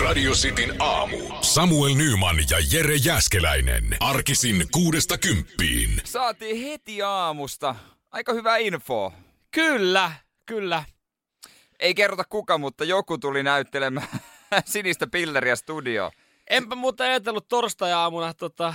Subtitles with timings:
[0.00, 1.16] Radio Cityn aamu.
[1.40, 3.96] Samuel Nyman ja Jere Jäskeläinen.
[4.00, 6.00] Arkisin kuudesta kymppiin.
[6.04, 7.74] Saatiin heti aamusta
[8.10, 9.12] aika hyvä info.
[9.50, 10.12] Kyllä,
[10.46, 10.84] kyllä.
[11.80, 14.08] Ei kerrota kuka, mutta joku tuli näyttelemään
[14.64, 16.10] sinistä pilleriä studio.
[16.50, 18.74] Enpä muuta ajatellut torstai-aamuna, tota,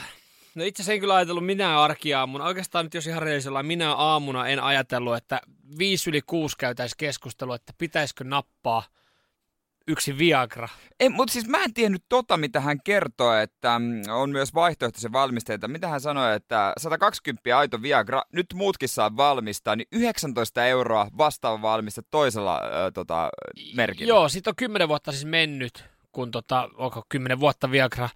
[0.56, 2.46] no itse asiassa en kyllä ajatellut minä arkiaamuna.
[2.46, 5.42] Oikeastaan nyt jos ihan rehellisellä, minä aamuna en ajatellut, että
[5.78, 8.84] viisi yli kuusi käytäisiin keskustelua, että pitäisikö nappaa
[9.88, 10.68] yksi Viagra.
[11.00, 15.12] Ei, mutta siis mä en tiennyt tota, mitä hän kertoo, että mm, on myös vaihtoehtoisia
[15.12, 15.68] valmisteita.
[15.68, 21.62] Mitä hän sanoi, että 120 aito Viagra, nyt muutkin saa valmistaa, niin 19 euroa vastaava
[21.62, 23.30] valmiste toisella äh, tota,
[23.76, 24.10] merkillä.
[24.10, 28.10] Joo, siitä on kymmenen vuotta siis mennyt kun tota, onko kymmenen vuotta Viagra,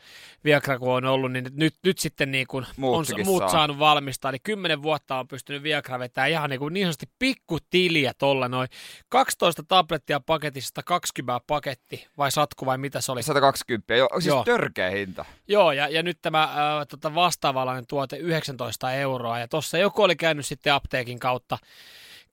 [0.44, 3.50] Viagra kun on ollut, niin nyt, nyt sitten niin kun on muut saa.
[3.50, 8.14] saanut valmistaa, niin kymmenen vuotta on pystynyt Viagra vetämään ihan niin, kuin niin sanotusti pikkutiliä
[8.18, 8.70] tuolla noin.
[9.10, 13.24] 12 tablettia paketista, 20 paketti vai satku vai mitä se oli?
[13.24, 14.44] 120, joo, siis joo.
[14.44, 15.26] törkeä hinta.
[15.48, 20.16] Joo, ja, ja nyt tämä äh, tota vastaavallainen tuote 19 euroa, ja tuossa joku oli
[20.16, 21.58] käynyt sitten apteekin kautta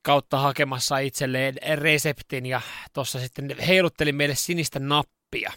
[0.03, 2.61] kautta hakemassa itselleen reseptin ja
[2.93, 5.53] tuossa sitten heilutteli meille sinistä nappia oppia.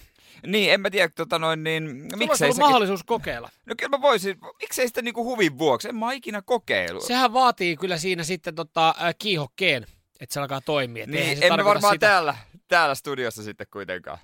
[0.48, 2.60] Niin, en mä tiedä, tota noin, niin miksei se...
[2.60, 3.50] mahdollisuus kokeilla.
[3.66, 7.02] No kyllä mä voisin, miksei sitä niinku huvin vuoksi, en mä ikinä kokeilu.
[7.02, 9.86] Sehän vaatii kyllä siinä sitten tota, äh, kiihokkeen,
[10.20, 11.06] että se alkaa toimia.
[11.08, 12.08] niin, emme varmaan sitä...
[12.08, 12.36] täällä,
[12.68, 14.18] täällä studiossa sitten kuitenkaan.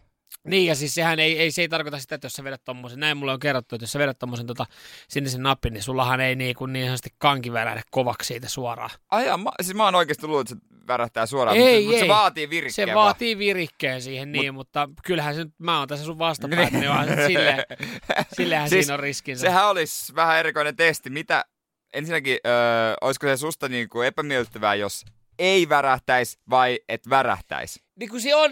[0.48, 3.00] Niin, ja siis sehän ei, ei, se ei tarkoita sitä, että jos sä vedät tommosen,
[3.00, 4.66] näin mulle on kerrottu, että jos sä vedät tommosen tota,
[5.10, 8.90] sinisen nappin, niin sullahan ei niin, kuin niin sanotusti kanki värähdä kovaksi siitä suoraan.
[9.12, 12.02] Ai mä, siis mä oon oikeasti luullut, että se värähtää suoraan, ei, mutta, ei.
[12.02, 13.06] se vaatii virikkeen Se vaan.
[13.06, 16.90] vaatii virikkeen siihen, niin, Mut, mutta kyllähän se nyt, mä oon tässä sun vastapäät, niin
[16.90, 17.64] vaan silleen,
[18.38, 19.42] sillehän siis, siinä on riskinsä.
[19.42, 21.46] Sehän olisi vähän erikoinen testi, mitä,
[21.94, 25.06] ensinnäkin, öö, olisiko se susta niin kuin epämiellyttävää, jos
[25.40, 27.80] ei värähtäisi vai et värähtäisi?
[28.00, 28.52] Niin kuin se on,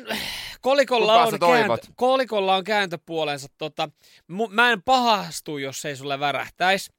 [0.66, 3.48] kolikolla on, kääntö, kolikolla on kääntöpuolensa.
[3.58, 3.90] Tota,
[4.50, 6.94] mä en pahastu, jos ei sulle värähtäisi.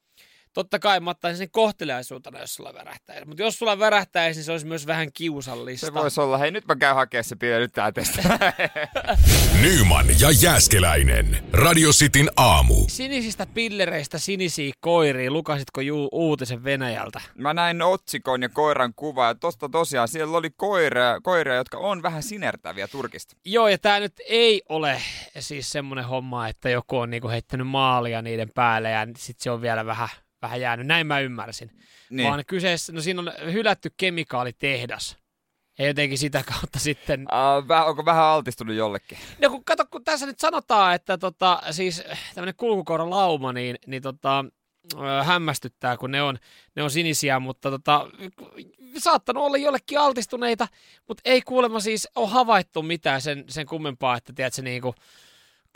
[0.57, 3.25] Totta kai mä ottaisin sen kohteliaisuutena, jos sulla värähtäisi.
[3.27, 5.87] Mutta jos sulla värähtäisi, niin se olisi myös vähän kiusallista.
[5.87, 6.39] Se voisi olla.
[6.39, 7.93] Hei, nyt mä käyn hakemaan se pieni nyt tää
[9.63, 11.45] Nyman ja Jääskeläinen.
[11.53, 12.75] Radio Cityn aamu.
[12.89, 15.31] Sinisistä pillereistä sinisiä koiria.
[15.31, 17.21] Lukasitko juu uutisen Venäjältä?
[17.35, 19.27] Mä näin otsikon ja koiran kuva.
[19.27, 23.37] Ja tosta tosiaan siellä oli koiria, koiria jotka on vähän sinertäviä Turkista.
[23.45, 25.03] Joo, ja tää nyt ei ole
[25.39, 29.63] siis semmonen homma, että joku on niinku heittänyt maalia niiden päälle ja sit se on
[29.63, 30.09] vielä vähän
[30.43, 31.71] vähän jäänyt, näin mä ymmärsin.
[32.11, 32.29] Niin.
[32.29, 35.17] Vaan kyseessä, no siinä on hylätty kemikaalitehdas.
[35.79, 37.27] Ja jotenkin sitä kautta sitten...
[37.69, 39.19] Väh, onko vähän altistunut jollekin?
[39.43, 42.05] No kun kato, kun tässä nyt sanotaan, että tota, siis
[42.35, 44.45] tämmöinen kulkukoiralauma, niin, niin tota,
[45.25, 46.39] hämmästyttää, kun ne on,
[46.77, 48.07] ne on sinisiä, mutta tota,
[48.99, 50.69] saattanut olla jollekin altistuneita,
[51.09, 54.95] mutta ei kuulemma siis ole havaittu mitään sen, sen kummempaa, että tiedätkö, niin kuin,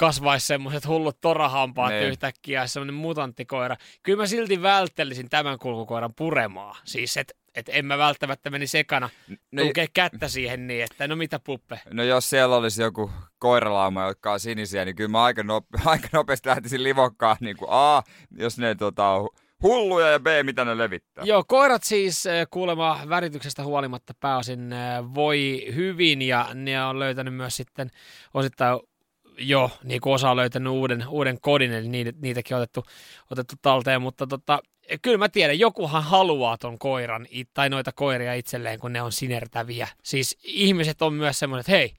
[0.01, 2.07] kasvaisi semmoiset hullut torahampaat niin.
[2.07, 3.77] yhtäkkiä, semmoinen mutanttikoira.
[4.03, 6.77] Kyllä mä silti välttelisin tämän kulkukoiran puremaa.
[6.85, 9.09] Siis, että et en mä välttämättä meni sekana
[9.53, 11.81] no, tukea kättä siihen niin, että no mitä puppe.
[11.93, 16.09] No jos siellä olisi joku koiralauma, jotka on sinisiä, niin kyllä mä aika, nope- aika
[16.13, 18.03] nopeasti lähtisin livokkaan niin kuin A,
[18.39, 19.29] jos ne tota, on
[19.63, 21.25] hulluja ja B, mitä ne levittää.
[21.25, 27.35] Joo, koirat siis äh, kuulemma värityksestä huolimatta pääosin äh, voi hyvin ja ne on löytänyt
[27.35, 27.91] myös sitten
[28.35, 28.81] osittain
[29.41, 32.85] jo niin kuin osa on löytänyt uuden, uuden kodin, eli niitä, niitäkin on otettu,
[33.31, 34.59] otettu talteen, mutta tota,
[35.03, 39.89] kyllä mä tiedän, jokuhan haluaa ton koiran tai noita koiria itselleen, kun ne on sinertäviä.
[40.03, 41.95] Siis ihmiset on myös semmoinen, että hei,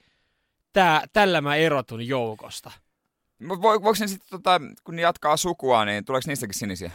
[0.73, 2.71] tää, tällä mä erotun joukosta.
[3.61, 6.91] Voiko ne sitten, tota, kun ne jatkaa sukua, niin tuleeko niistäkin sinisiä?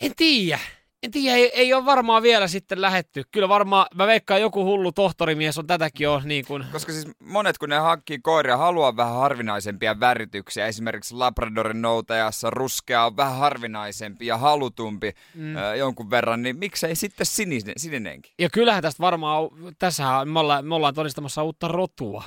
[0.00, 0.58] En tiedä.
[1.04, 3.22] En tiedä, ei, ei ole varmaan vielä sitten lähetty.
[3.32, 6.64] Kyllä varmaan, mä veikkaan joku hullu tohtorimies on tätäkin jo niin kuin...
[6.72, 10.66] Koska siis monet, kun ne hankkii koiria, haluaa vähän harvinaisempia värityksiä.
[10.66, 15.56] Esimerkiksi Labradorin noutajassa ruskea on vähän harvinaisempi ja halutumpi mm.
[15.56, 18.32] äh, jonkun verran, niin miksei sitten sininen, sininenkin?
[18.38, 19.48] Ja kyllähän tästä varmaan,
[19.78, 22.24] tässä me ollaan, me ollaan todistamassa uutta rotua.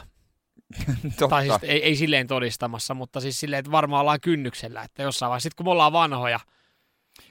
[1.29, 5.29] tai siis ei, ei silleen todistamassa, mutta siis silleen, että varmaan ollaan kynnyksellä, että jossain
[5.29, 6.39] vaiheessa, sit kun me ollaan vanhoja,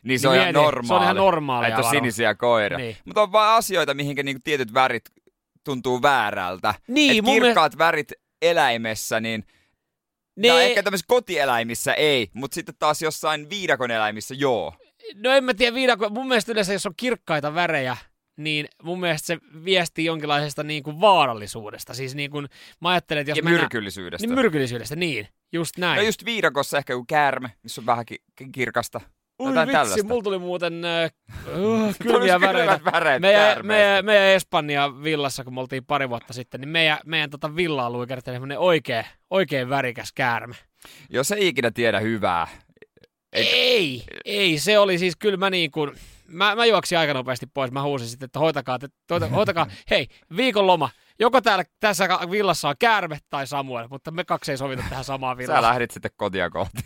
[0.06, 0.87] niin se on ihan normaali.
[0.87, 1.69] Se on ihan normaalia.
[1.69, 2.79] Että on sinisiä koiria.
[2.79, 2.97] Niin.
[3.05, 5.05] Mutta on vain asioita, mihinkä niinku tietyt värit
[5.64, 6.75] tuntuu väärältä.
[6.88, 7.79] Niin, Et kirkkaat mielestä...
[7.79, 8.12] värit
[8.43, 9.44] eläimessä, niin
[10.37, 10.49] ne...
[10.49, 14.75] Ja ehkä tämmöisissä kotieläimissä ei, mutta sitten taas jossain viidakon eläimissä joo.
[15.14, 17.97] No en mä tiedä, viidakon, mun mielestä yleensä jos on kirkkaita värejä,
[18.37, 21.94] niin mun mielestä se viesti jonkinlaisesta niin kuin vaarallisuudesta.
[21.94, 22.49] Siis niin kuin,
[22.81, 24.26] mä ajattelen, että jos ja mennään, myrkyllisyydestä.
[24.26, 25.29] Niin myrkyllisyydestä, niin.
[25.53, 25.97] Just näin.
[25.97, 28.23] No just viidakossa ehkä joku käärme, missä on vähän ki-
[28.53, 29.00] kirkasta.
[29.41, 30.06] Ui Jotain vitsi, tällaista.
[30.06, 30.75] mulla tuli muuten
[31.56, 32.81] uh, kylmiä väreitä.
[32.93, 37.31] väreet Meidän, meidän, meidän Espanja villassa, kun me oltiin pari vuotta sitten, niin meidän, meidän
[37.31, 40.55] tota villaa luikerteli semmoinen oikein, oikein värikäs käärme.
[41.11, 42.47] Jos ei ikinä tiedä hyvää.
[43.33, 45.93] Ei, ei, ei, se oli siis kyllä mä niin kuin,
[46.29, 50.06] mä, mä juoksin aika nopeasti pois, mä huusin sitten, että hoitakaa, te, hoita, hoitakaa, hei,
[50.37, 54.83] viikon loma, joko täällä tässä villassa on käärme tai Samuel, mutta me kaksi ei sovita
[54.89, 55.63] tähän samaan Sä villaan.
[55.63, 56.79] lähdit sitten kotia kohti.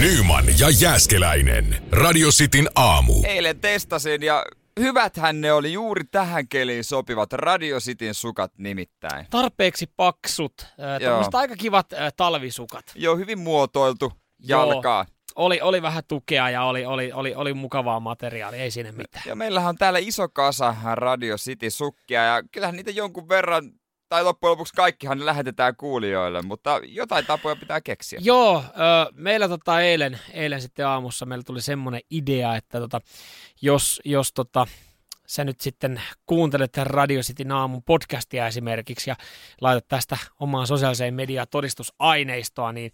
[0.00, 1.82] Nyman ja Jääskeläinen.
[1.92, 3.12] Radio Cityn aamu.
[3.24, 4.44] Eilen testasin ja
[4.80, 9.26] hyväthän ne oli juuri tähän keliin sopivat Radio Cityn sukat nimittäin.
[9.30, 12.84] Tarpeeksi paksut, äh, tämmöiset aika kivat äh, talvisukat.
[12.94, 14.82] Jo hyvin muotoiltu Joo.
[15.36, 19.24] Oli, oli vähän tukea ja oli, oli, oli, oli mukavaa materiaalia, ei siinä mitään.
[19.26, 23.70] Ja meillähän on täällä iso kasa Radio City sukkia ja kyllähän niitä jonkun verran,
[24.08, 28.20] tai loppujen lopuksi kaikkihan ne lähetetään kuulijoille, mutta jotain tapoja pitää keksiä.
[28.22, 33.00] Joo, ö, meillä tota eilen, eilen sitten aamussa meillä tuli semmoinen idea, että tota,
[33.62, 34.66] jos, jos tota,
[35.26, 39.16] sä nyt sitten kuuntelet Radio Cityn aamun podcastia esimerkiksi ja
[39.60, 42.92] laitat tästä omaan sosiaaliseen mediaan todistusaineistoa, niin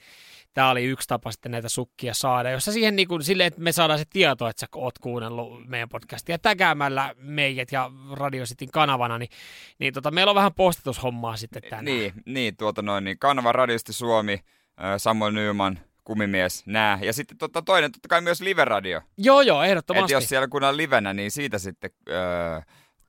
[0.54, 3.72] tämä oli yksi tapa sitten näitä sukkia saada, jossa siihen niin kuin, silleen, että me
[3.72, 9.18] saadaan se tieto, että sä oot kuunnellut meidän podcastia tägäämällä meidät ja Radio Cityn kanavana,
[9.18, 9.30] niin,
[9.78, 11.84] niin tota, meillä on vähän postitushommaa sitten tänään.
[11.84, 16.98] Niin, niin, tuota noin, niin kanava Radiosti Suomi, äh, Samuel Nyman, Kumimies, nää.
[17.02, 19.00] Ja sitten totta, toinen, totta kai myös live-radio.
[19.18, 20.12] Joo, joo, ehdottomasti.
[20.12, 22.60] jos siellä kun on livenä, niin siitä sitten öö,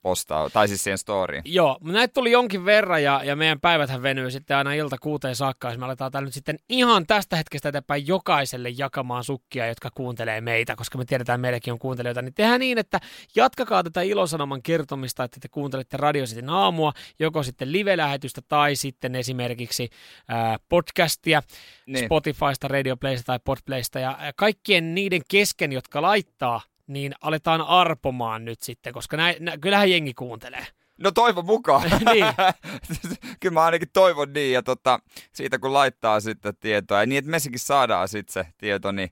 [0.04, 1.42] postaa, tai siis siihen storyin.
[1.46, 5.70] Joo, näitä tuli jonkin verran ja, ja meidän päiväthän venyy sitten aina ilta kuuteen saakka,
[5.70, 10.42] jos me aletaan täällä nyt sitten ihan tästä hetkestä eteenpäin jokaiselle jakamaan sukkia, jotka kuuntelee
[10.42, 13.00] meitä, koska me tiedetään, että meilläkin on kuuntelijoita, niin tehdään niin, että
[13.36, 19.16] jatkakaa tätä ilosanoman kertomista, että te kuuntelette Radio Cityn aamua, joko sitten live-lähetystä tai sitten
[19.16, 19.90] esimerkiksi
[20.28, 21.42] ää, podcastia
[21.86, 22.06] Niin.
[22.06, 28.62] Spotifysta, Radio Playsta tai Podplaysta ja kaikkien niiden kesken, jotka laittaa, niin aletaan arpomaan nyt
[28.62, 30.68] sitten, koska näin, nä, kyllähän jengi kuuntelee.
[30.98, 31.82] No toivon mukaan.
[32.14, 32.26] Niin.
[33.40, 35.00] Kyllä mä ainakin toivon niin, ja tota,
[35.34, 39.10] siitä kun laittaa sitten tietoa, ja niin että meistäkin saadaan sitten se tieto, niin,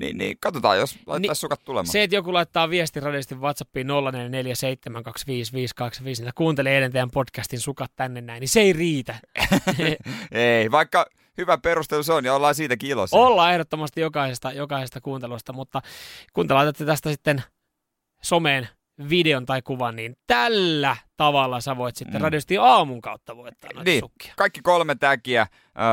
[0.00, 1.86] niin, niin katsotaan, jos laittaa Niin, sukat tulemaan.
[1.86, 3.90] Se, että joku laittaa viesti radiosti WhatsAppiin 0447255525,
[6.04, 9.14] niin kuuntelee eilen teidän podcastin sukat tänne näin, niin se ei riitä.
[10.32, 11.06] Ei, vaikka
[11.38, 13.18] hyvä perustelu se on, ja ollaan siitäkin iloisia.
[13.18, 15.82] Ollaan ehdottomasti jokaisesta, jokaisesta kuuntelusta, mutta
[16.32, 17.42] kun te laitatte tästä sitten
[18.22, 18.68] someen
[19.08, 22.22] videon tai kuvan, niin tällä tavalla sä voit sitten Mm.
[22.24, 24.34] radiosti aamun kautta voittaa noita Niin, sukkia.
[24.36, 25.84] kaikki kolme täkiä, öö,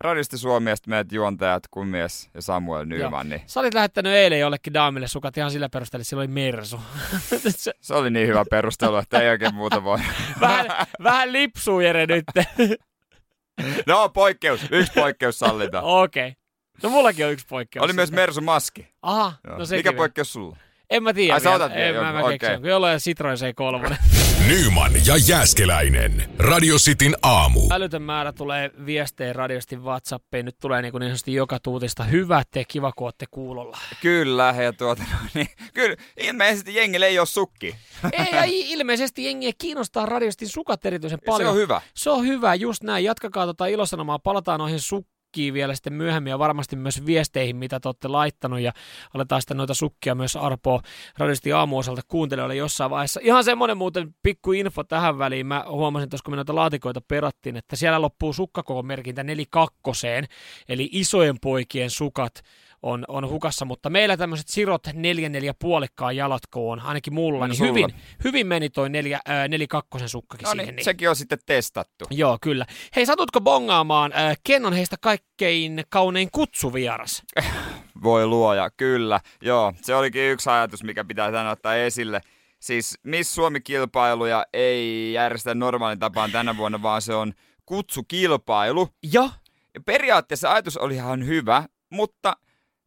[0.00, 4.74] Radiosti Suomi ja meidät juontajat, Kummies ja Samuel Nyman, niin Sä olit lähettänyt eilen jollekin
[4.74, 6.80] daamille sukat ihan sillä perusteella, että sillä oli mersu.
[7.48, 9.98] Se- se oli niin hyvä perustelu, että ei oikein muuta voi.
[10.40, 10.66] vähän,
[11.02, 12.24] vähän lipsuu Jere nyt.
[13.86, 15.84] No poikkeus, yksi poikkeus sallitaan.
[16.02, 16.28] Okei.
[16.28, 16.34] Okay.
[16.82, 17.84] No mullakin on yksi poikkeus.
[17.84, 18.88] Oli myös Mersu Maski.
[19.02, 19.58] Aha, Joo.
[19.58, 19.96] no sekin Mikä vielä.
[19.98, 20.56] poikkeus sulla?
[20.90, 21.64] En mä tiedä Ai, sä vielä.
[21.64, 22.38] otat vielä En mä, jonkun, mä okei.
[22.38, 22.64] keksin.
[22.66, 23.94] Jollain Citroen C3.
[24.48, 26.30] Nyman ja Jääskeläinen.
[26.38, 27.60] Radio Cityn aamu.
[27.70, 30.46] Älytön määrä tulee viestejä radiosti WhatsAppiin.
[30.46, 32.04] Nyt tulee niin, kuin niin sanotusti joka tuutista.
[32.04, 33.78] Hyvä te, kiva kun ootte kuulolla.
[34.02, 37.76] Kyllä, ja tuota, no niin, kyllä, ilmeisesti jengille ei ole sukki.
[38.12, 41.48] Ei, ja ilmeisesti jengiä kiinnostaa radiosti sukat erityisen paljon.
[41.48, 41.80] Se on hyvä.
[41.94, 43.04] Se on hyvä, just näin.
[43.04, 45.15] Jatkakaa tota ilosanomaa, palataan noihin sukkiin
[45.52, 48.72] vielä sitten myöhemmin ja varmasti myös viesteihin, mitä te olette laittanut ja
[49.14, 50.82] aletaan sitten noita sukkia myös arpoa
[51.18, 53.20] radiosti aamuosalta kuuntelijoille jossain vaiheessa.
[53.22, 55.46] Ihan semmoinen muuten pikku info tähän väliin.
[55.46, 60.06] Mä huomasin tuossa, kun me noita laatikoita perattiin, että siellä loppuu sukkakokomerkintä 42,
[60.68, 62.42] eli isojen poikien sukat
[62.86, 67.56] on, on hukassa, mutta meillä tämmöiset sirot 4 4 puolikkaan jalotkoon, ainakin mulla, No niin
[67.56, 67.68] sulla.
[67.68, 70.66] hyvin, hyvin meni toi 4 äh, 42 sukkakin No siihen.
[70.66, 70.84] niin, Niin.
[70.84, 72.04] sekin on sitten testattu.
[72.10, 72.66] Joo, kyllä.
[72.96, 74.12] Hei, satutko bongaamaan?
[74.12, 77.22] Äh, Ken on heistä kaikkein kaunein kutsuvieras.
[78.02, 79.20] Voi luoja, kyllä.
[79.42, 82.20] Joo, se olikin yksi ajatus, mikä pitää tänään ottaa esille.
[82.60, 87.32] Siis Miss Suomi-kilpailuja ei järjestä normaalin tapaan tänä vuonna, vaan se on
[87.66, 88.88] kutsukilpailu.
[89.12, 89.30] Joo.
[89.74, 92.36] Ja periaatteessa ajatus oli ihan hyvä, mutta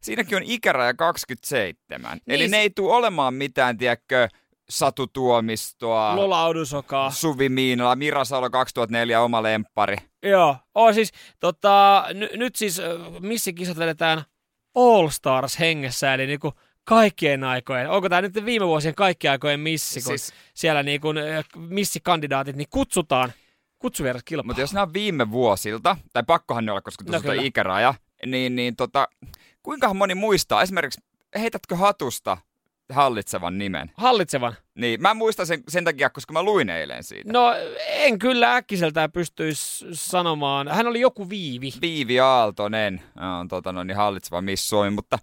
[0.02, 2.12] siinäkin on ikäraja 27.
[2.12, 2.20] Niin.
[2.34, 4.28] Eli ne ei tule olemaan mitään, tiedätkö,
[4.70, 7.10] Satu Tuomistoa, Lola Audusokaa.
[7.10, 9.96] Suvi Miinala, Mira Salo 2004, oma lemppari.
[10.22, 10.56] Joo.
[10.74, 12.80] Oh, siis, tota, n- nyt siis
[13.20, 14.22] missikisat vedetään
[14.74, 16.52] All Stars hengessä, eli niinku
[16.84, 17.90] kaikkien aikojen.
[17.90, 20.32] Onko tämä nyt viime vuosien kaikkien aikojen missi, kun siis...
[20.54, 21.08] Siellä niinku,
[21.56, 23.32] missikandidaatit niin kutsutaan
[23.78, 24.46] kutsuvieras kilpailuun.
[24.46, 27.46] mutta jos nämä on viime vuosilta, tai pakkohan ne olla, koska No tuossa on kyllä.
[27.46, 27.94] ikäraja,
[28.26, 29.08] niin, niin tota,
[29.62, 31.00] kuinka moni muistaa, esimerkiksi
[31.38, 32.36] heitätkö hatusta
[32.92, 33.90] hallitsevan nimen?
[33.96, 34.54] Hallitsevan.
[34.74, 37.32] Niin, mä muistan sen, sen takia, koska mä luin eilen siitä.
[37.32, 37.54] No
[37.88, 40.68] en kyllä äkkiseltään pystyisi sanomaan.
[40.68, 41.72] Hän oli joku viivi.
[41.80, 43.02] Viivi Aaltonen
[43.40, 45.18] on tota, no, niin hallitseva Miss Suomi, mutta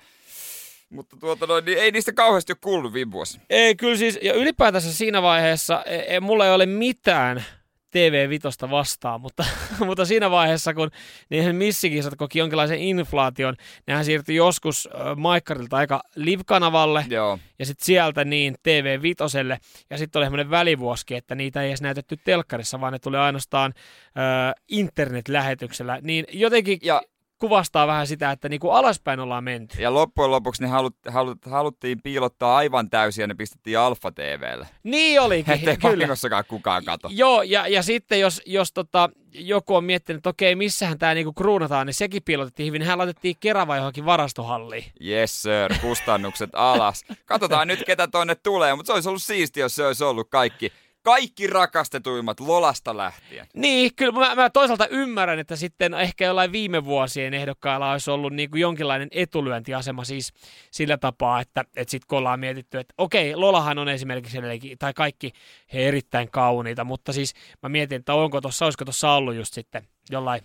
[0.90, 3.40] Mutta tuota noin, niin ei niistä kauheasti ole kuullut viime vuosi.
[3.50, 7.46] Ei, kyllä siis, ja ylipäätänsä siinä vaiheessa, e, e, mulla ei ole mitään
[7.92, 9.46] TV-vitosta vastaan, mutta,
[9.88, 10.92] mutta siinä vaiheessa, kun
[11.30, 13.56] niihin missikisat koki jonkinlaisen inflaation,
[13.88, 17.40] nehän siirtyi joskus äh, Maikkarilta aika Live-kanavalle, Joo.
[17.60, 19.58] ja sitten sieltä niin TV-vitoselle,
[19.90, 23.74] ja sitten oli semmoinen välivuoski, että niitä ei edes näytetty telkkarissa, vaan ne tuli ainoastaan
[23.78, 27.02] äh, internet-lähetyksellä, niin jotenkin Ja
[27.40, 29.82] kuvastaa vähän sitä, että niinku alaspäin ollaan menty.
[29.82, 34.68] Ja loppujen lopuksi ne halut, halut, haluttiin piilottaa aivan täysin ja ne pistettiin Alfa TVlle.
[34.84, 36.44] Niin olikin, Ettei kyllä.
[36.48, 37.10] kukaan kato.
[37.12, 41.34] Joo, ja, ja sitten jos, jos tota, joku on miettinyt, että okei, missähän tämä niinku
[41.34, 42.82] kruunataan, niin sekin piilotettiin hyvin.
[42.82, 44.86] Hän laitettiin Kerava johonkin varastohalliin.
[45.06, 47.06] Yes sir, kustannukset alas.
[47.26, 50.72] Katsotaan nyt ketä tonne tulee, mutta se olisi ollut siistiä, jos se olisi ollut kaikki,
[51.08, 53.48] kaikki rakastetuimmat Lolasta lähtien.
[53.54, 58.34] Niin, kyllä mä, mä toisaalta ymmärrän, että sitten ehkä jollain viime vuosien ehdokkailla olisi ollut
[58.34, 60.34] niin kuin jonkinlainen etulyöntiasema siis
[60.72, 64.94] sillä tapaa, että, että sitten kun ollaan mietitty, että okei, Lolahan on esimerkiksi edelleenkin, tai
[64.94, 65.32] kaikki
[65.74, 67.34] he erittäin kauniita, mutta siis
[67.64, 70.42] mä mietin, että onko tuossa, olisiko tuossa ollut just sitten jollain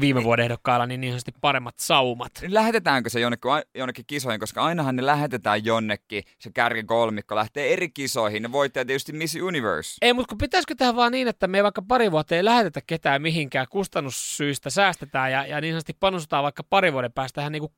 [0.00, 2.32] viime vuoden ehdokkailla niin, niin sanotusti paremmat saumat.
[2.48, 8.42] Lähetetäänkö se jonnekin, jonnekin kisoihin, koska ainahan ne lähetetään jonnekin, se kärkikolmikko lähtee eri kisoihin,
[8.42, 9.96] ne voittaa tietysti Miss Universe.
[10.02, 12.80] Ei, mutta kun pitäisikö tehdä vaan niin, että me ei vaikka pari vuotta ei lähetetä
[12.86, 17.68] ketään mihinkään kustannussyistä, säästetään ja, ja niin sanotusti panostetaan vaikka pari vuoden päästä tähän niin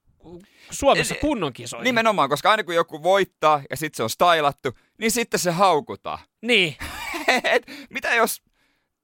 [0.71, 1.85] Suomessa Eli- kunnon kisoihin.
[1.85, 6.19] Nimenomaan, koska aina kun joku voittaa ja sitten se on stylattu, niin sitten se haukutaan.
[6.43, 6.77] Niin.
[7.45, 8.43] Et mitä jos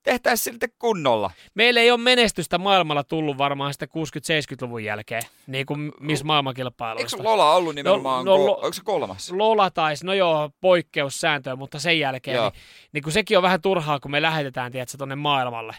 [0.02, 1.30] tehtäisiin silti kunnolla?
[1.54, 7.24] Meillä ei ole menestystä maailmalla tullut varmaan sitten 60-70-luvun jälkeen, niin kuin missä Eikö maailmankilpailuista.
[7.24, 9.30] Lola ollut nimenomaan, no, no, onko se kolmas?
[9.30, 12.50] Lola taisi, no joo, poikkeussääntöä, mutta sen jälkeen, Joo.
[12.50, 12.60] niin,
[12.92, 15.74] niin kun sekin on vähän turhaa, kun me lähetetään, tiedätkö, tonne maailmalle.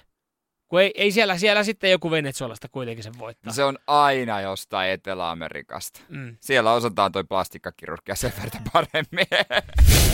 [0.73, 3.53] Kun ei, ei siellä, siellä sitten joku Venezuelasta kuitenkin sen voittaa.
[3.53, 5.99] Se on aina jostain Etelä-Amerikasta.
[6.09, 6.37] Mm.
[6.41, 9.27] Siellä osataan toi plastikkakirurgia sen verran paremmin.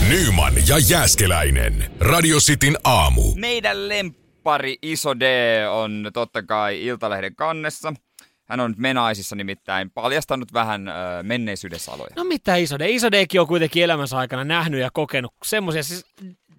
[0.10, 1.92] Nyman ja Jääskeläinen.
[2.00, 3.22] Radio Cityn aamu.
[3.36, 5.24] Meidän lemppari Iso D
[5.70, 7.94] on totta kai Iltalehden kannessa.
[8.46, 10.92] Hän on nyt menaisissa nimittäin paljastanut vähän ö,
[11.24, 12.13] menneisyyden aloja.
[12.16, 12.82] No mitä Iso D?
[12.89, 15.84] Iso Dkin on kuitenkin elämänsä aikana nähnyt ja kokenut semmoisia.
[15.84, 16.06] Siis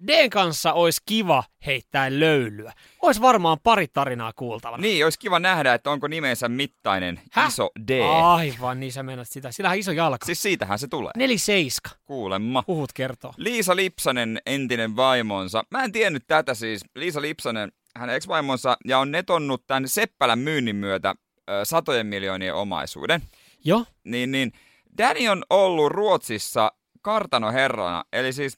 [0.07, 2.73] Dn kanssa olisi kiva heittää löylyä.
[3.01, 4.81] Olisi varmaan pari tarinaa kuultavana.
[4.81, 7.47] Niin, olisi kiva nähdä, että onko nimensä mittainen Häh?
[7.47, 8.01] Iso D.
[8.23, 9.51] Aivan, niin sä mennät sitä.
[9.51, 10.25] Sillähän iso jalka.
[10.25, 10.41] Siis...
[10.41, 11.11] Siitähän se tulee.
[11.17, 11.89] Neli seiska.
[12.05, 12.63] Kuulemma.
[12.67, 13.33] Huhut kertoo.
[13.37, 15.63] Liisa Lipsanen, entinen vaimonsa.
[15.71, 16.81] Mä en tiennyt tätä siis.
[16.95, 21.15] Liisa Lipsanen, hänen ex-vaimonsa, ja on netonnut tämän Seppälän myynnin myötä
[21.49, 23.21] ö, satojen miljoonien omaisuuden.
[23.65, 23.85] Joo.
[24.03, 24.51] Niin, niin
[24.97, 28.03] Danny on ollut Ruotsissa kartanoherrana.
[28.13, 28.57] Eli siis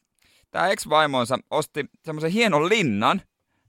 [0.53, 3.21] tämä ex-vaimonsa osti semmoisen hienon linnan,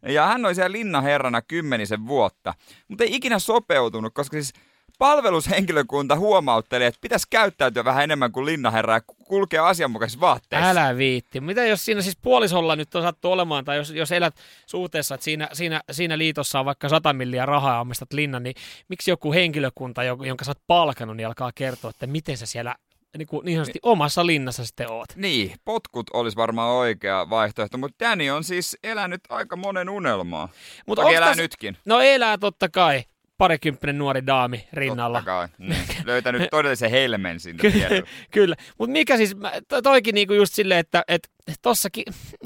[0.08, 2.54] ja hän oli siellä linnaherrana kymmenisen vuotta,
[2.88, 4.52] mutta ei ikinä sopeutunut, koska siis
[4.98, 10.70] palvelushenkilökunta huomautteli, että pitäisi käyttäytyä vähän enemmän kuin linnaherra ja kulkea asianmukaisissa vaatteissa.
[10.70, 11.40] Älä viitti.
[11.40, 14.34] Mitä jos siinä siis puolisolla nyt on sattu olemaan, tai jos, jos elät
[14.66, 18.54] suhteessa, että siinä, siinä, siinä liitossa on vaikka 100 milliä rahaa ja omistat linnan, niin
[18.88, 22.74] miksi joku henkilökunta, jo- jonka sä oot palkannut, niin alkaa kertoa, että miten sä siellä
[23.18, 25.08] niin, kuin, niin sanotusti omassa linnassa sitten oot?
[25.16, 30.48] Niin, potkut olisi varmaan oikea vaihtoehto, mutta Danny on siis elänyt aika monen unelmaa.
[30.86, 31.76] Mutta elää tässä- nytkin.
[31.84, 33.04] No elää totta kai
[33.38, 35.18] parikymppinen nuori daami rinnalla.
[35.18, 35.48] Totta kai.
[35.58, 35.74] Mm.
[36.04, 38.56] Löytänyt todellisen helmen siitä Kyllä, kyllä.
[38.78, 39.36] mutta mikä siis,
[39.82, 41.30] toikin niinku just silleen, että et,
[41.62, 42.04] tossakin,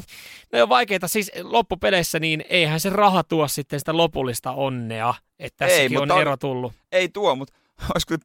[0.52, 5.64] ne on vaikeita, siis loppupeleissä niin eihän se raha tuo sitten sitä lopullista onnea, että
[5.66, 6.72] Ei, tässäkin mutta on ero tullut.
[6.92, 7.54] Ei tuo, mutta
[7.94, 8.16] olisiko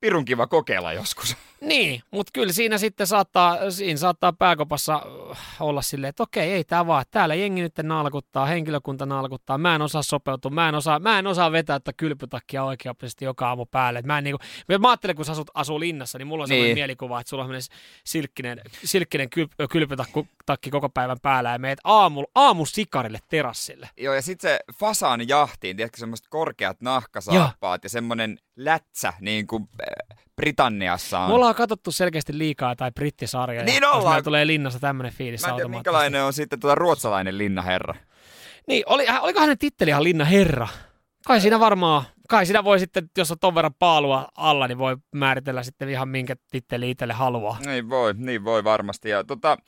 [0.00, 1.36] pirun kiva kokeilla joskus.
[1.64, 4.94] Niin, mutta kyllä siinä sitten saattaa, siinä saattaa pääkopassa
[5.30, 9.74] äh, olla silleen, että okei, ei tämä vaan, täällä jengi nyt nalkuttaa, henkilökunta nalkuttaa, mä
[9.74, 13.66] en osaa sopeutua, mä en osaa, mä en osaa vetää tätä kylpytakkia oikeasti joka aamu
[13.66, 13.98] päälle.
[13.98, 14.44] Et mä, en niinku,
[14.78, 16.76] mä ajattelen, kun sä asut, asuu linnassa, niin mulla on sellainen Niin.
[16.76, 17.50] mielikuva, että sulla on
[18.04, 23.88] silkkinen, silkkinen kyl, kylpytakki takki koko päivän päällä ja meet aamu, aamusikarille terassille.
[23.96, 29.68] Joo, ja sitten se fasan jahtiin, tiedätkö, semmoiset korkeat nahkasaappaat ja semmoinen lätsä, niin kuin
[30.36, 31.28] Britanniassa on.
[31.28, 33.64] Me ollaan katsottu selkeästi liikaa tai brittisarjoja.
[33.64, 34.24] Niin ollaan.
[34.24, 37.94] tulee linnassa tämmöinen fiilis Mä en tiedä, minkälainen on sitten tuota ruotsalainen linnaherra.
[38.68, 40.68] Niin, oli, äh, oliko hänen titteli ihan Linna Herra?
[41.26, 44.96] Kai siinä varmaan, kai siinä voi sitten, jos on ton verran paalua alla, niin voi
[45.14, 47.58] määritellä sitten ihan minkä titteli itselle haluaa.
[47.66, 49.08] Niin voi, niin voi varmasti.
[49.08, 49.58] Ja tota,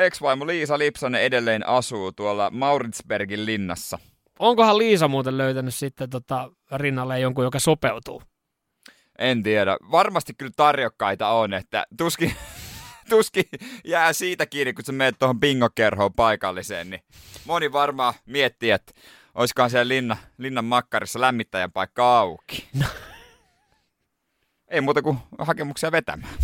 [0.00, 3.98] ex-vaimo Liisa Lipsanen edelleen asuu tuolla Mauritsbergin linnassa.
[4.38, 8.22] Onkohan Liisa muuten löytänyt sitten tota rinnalle jonkun, joka sopeutuu?
[9.18, 9.76] En tiedä.
[9.90, 12.34] Varmasti kyllä tarjokkaita on, että tuskin,
[13.10, 13.44] tuskin
[13.84, 17.02] jää siitä kiinni, kun sä menet tuohon bingokerhoon paikalliseen, niin
[17.44, 18.92] moni varmaan miettii, että
[19.34, 22.68] olisikohan siellä linna, linnan makkarissa lämmittäjän paikka auki.
[24.70, 26.34] ei muuta kuin hakemuksia vetämään.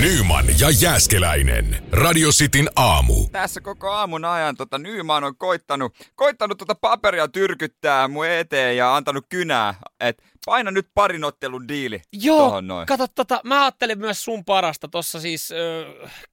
[0.00, 1.82] Nyman ja Jääskeläinen.
[1.92, 3.14] Radio Cityn aamu.
[3.32, 8.96] Tässä koko aamun ajan tota, Nyman on koittanut, koittanut tota paperia tyrkyttää mun eteen ja
[8.96, 12.86] antanut kynää, että paina nyt parin ottelun diili Joo, noin.
[12.86, 14.88] kato, tota, mä ajattelin myös sun parasta.
[14.88, 15.84] Tuossa siis ö,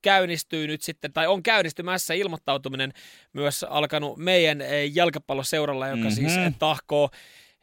[0.01, 2.93] käynnistyy nyt sitten, tai on käynnistymässä ilmoittautuminen
[3.33, 4.57] myös alkanut meidän
[4.93, 6.09] jalkapalloseuralla, joka Mhm.
[6.09, 7.09] siis e, tahkoo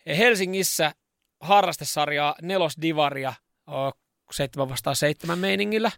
[0.07, 0.93] Helsingissä
[1.41, 3.33] harrastesarjaa nelosdivaria
[3.71, 3.91] o,
[4.33, 5.91] 7 vastaan 7 meiningillä.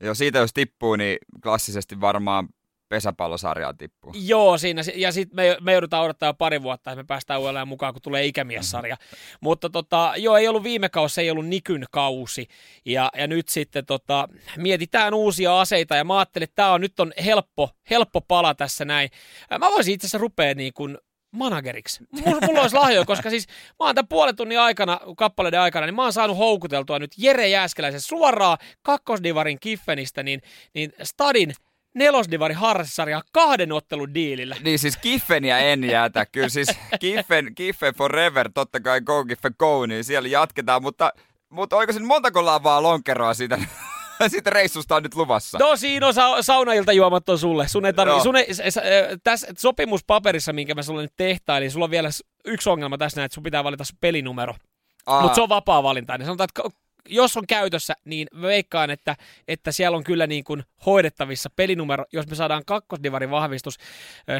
[0.00, 2.48] Joo, siitä jos tippuu, niin klassisesti varmaan
[2.90, 4.12] pesäpallosarjaa tippuu.
[4.16, 4.82] Joo, siinä.
[4.94, 8.26] Ja sitten me, me joudutaan odottaa pari vuotta, että me päästään uudelleen mukaan, kun tulee
[8.26, 8.96] ikämiessarja.
[9.40, 12.48] Mutta tota, joo, ei ollut viime kausi, ei ollut Nikyn kausi.
[12.84, 17.00] Ja, ja nyt sitten tota, mietitään uusia aseita, ja mä ajattelin, että tämä on nyt
[17.00, 19.10] on helppo, helppo pala tässä näin.
[19.58, 20.98] Mä voisin itse asiassa rupea niin kuin
[21.30, 22.04] manageriksi.
[22.26, 25.94] Mulla, mulla olisi lahjoja, koska siis mä oon tämän puolen tunnin aikana, kappaleiden aikana, niin
[25.94, 30.42] mä oon saanut houkuteltua nyt Jere Jääskeläisen suoraan kakkosdivarin Kiffenistä, niin,
[30.74, 31.54] niin Stadin
[31.94, 34.56] nelosdivarin harrassarjaa kahden ottelun diilillä.
[34.64, 36.26] Niin siis Kiffeniä en jätä.
[36.26, 36.68] Kyllä siis
[37.00, 40.82] Kiffen, Kiffen forever, totta kai go Kiffen go, niin siellä jatketaan.
[40.82, 41.12] Mutta,
[41.50, 43.58] mutta oiko se nyt montako lavaa lonkeroa siitä,
[44.28, 45.58] siitä reissusta on nyt luvassa?
[45.58, 47.68] No siinä on sa- saunailtajuomat on sulle.
[47.68, 48.22] Sun ei tarvi, Joo.
[48.22, 52.08] sun ei, s- s- ö, tässä sopimuspaperissa, minkä mä sulle nyt tehtailin, sulla on vielä
[52.44, 54.54] yksi ongelma tässä näin, että sun pitää valita sun pelinumero.
[55.20, 56.18] Mutta se on vapaa valinta.
[56.18, 56.78] Niin sanotaan, että
[57.08, 59.16] jos on käytössä, niin veikkaan, että,
[59.48, 63.76] että siellä on kyllä niin kuin hoidettavissa pelinumero, jos me saadaan kakkosdivarin vahvistus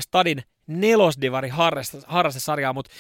[0.01, 2.91] Stadin nelosdivarin harrasta- harrastesarjaa, mutta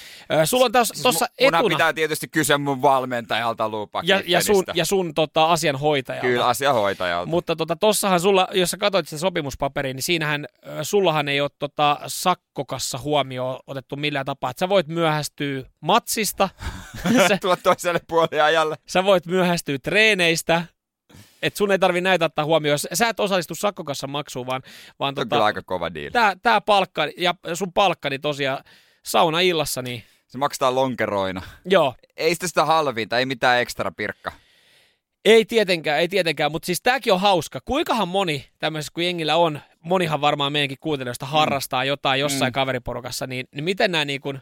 [0.44, 4.84] sulla on tuossa siis etuna pitää tietysti kysyä mun valmentajalta lupa ja, ja sun, ja
[4.84, 6.26] sun tota, asianhoitajalta.
[6.26, 7.30] Kyllä asiahoitajalta.
[7.30, 11.50] Mutta tota, tossahan sulla, jos sä katsoit sitä sopimuspaperiin, niin siinähän ö, sullahan ei ole
[11.58, 14.50] tota, sakkokassa huomioon otettu millään tapaa.
[14.50, 16.48] Et sä voit myöhästyä matsista,
[17.28, 18.76] sä, Tuo toiselle puoliajalle.
[18.86, 20.62] sä voit myöhästyä treeneistä,
[21.42, 22.78] että sun ei tarvi näitä ottaa huomioon.
[22.78, 24.62] Sä- Sä et osallistu sakkokassan maksuun, vaan,
[24.98, 26.10] vaan Tuo on kyllä tota, aika kova diili.
[26.10, 28.64] tää, tää palkka ja sun palkkani tosiaan
[29.04, 31.42] sauna illassa, niin Se maksetaan lonkeroina.
[31.64, 34.32] joo, Ei sitä sitä halvinta, ei mitään ekstra pirkka.
[35.24, 37.60] Ei tietenkään, ei tietenkään, mutta siis tämäkin on hauska.
[37.64, 42.52] Kuinkahan moni tämmöisessä, kun jengillä on, monihan varmaan meidänkin kuuntelijoista harrastaa jotain jossain Mm.
[42.52, 44.40] kaveriporukassa, niin, niin miten nämä niin kuin,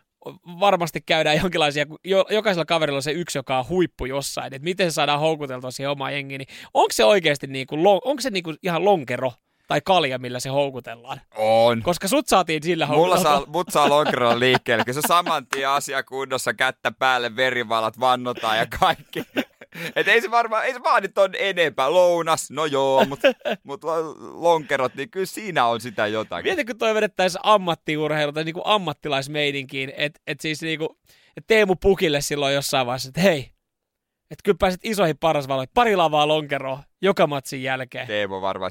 [0.60, 4.90] varmasti käydään jonkinlaisia, jo, jokaisella kaverilla on se yksi, joka on huippu jossain, että miten
[4.90, 8.30] se saadaan houkuteltua siihen omaan jengiin, niin onko se oikeasti niin kuin, lon- onko se
[8.30, 9.32] niin kuin ihan lonkero
[9.68, 11.20] tai kalja, millä se houkutellaan?
[11.36, 11.82] On.
[11.82, 13.32] Koska sut saatiin sillä Mulla houkuteltua.
[13.38, 18.58] saa, mut saa lonkerolla liikkeelle, kun se saman tien asia kunnossa, kättä päälle, verivalat vannotaan
[18.58, 19.22] ja kaikki.
[19.96, 21.92] Et ei se varmaan, ei se vaadi ton enempää.
[21.92, 23.28] Lounas, no joo, mutta
[23.64, 26.48] mut lo- lonkerot, niin kyllä siinä on sitä jotakin.
[26.48, 30.98] Mieti, kun toi vedettäisiin ammattiurheilu tai niinku ammattilaismeidinkiin, että et siis niinku,
[31.37, 33.40] et Teemu Pukille silloin jossain vaiheessa, että hei,
[34.31, 38.07] että kyllä pääsit isoihin parasvaloihin, pari lavaa lonkeroa joka matsin jälkeen.
[38.07, 38.70] Teemo varmaan,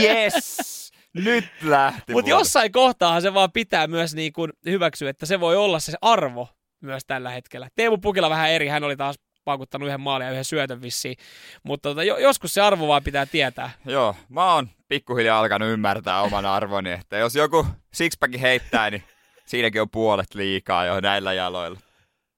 [0.00, 5.56] yes, nyt lähti Mutta jossain kohtaahan se vaan pitää myös niinku hyväksyä, että se voi
[5.56, 6.48] olla se arvo
[6.80, 7.68] myös tällä hetkellä.
[7.74, 11.16] Teemu Pukilla vähän eri, hän oli taas paukuttanut yhden maalin ja yhden syötön vissiin,
[11.62, 13.70] mutta tota, jo, joskus se arvo vaan pitää tietää.
[13.84, 19.04] Joo, mä oon pikkuhiljaa alkanut ymmärtää oman arvoni, että jos joku sixpackin heittää, niin
[19.46, 21.78] siinäkin on puolet liikaa jo näillä jaloilla.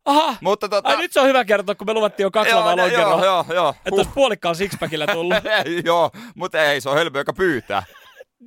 [0.04, 0.88] Aha, Mutta tota...
[0.88, 3.44] ai nyt se on hyvä kertoa, kun me luvattiin jo kaksi joo, lavaa joo, joo,
[3.54, 3.70] joo.
[3.70, 5.34] Että olisi puolikkaan sixpackillä tullut.
[5.84, 7.82] joo, mutta ei, se on hölmö, joka pyytää.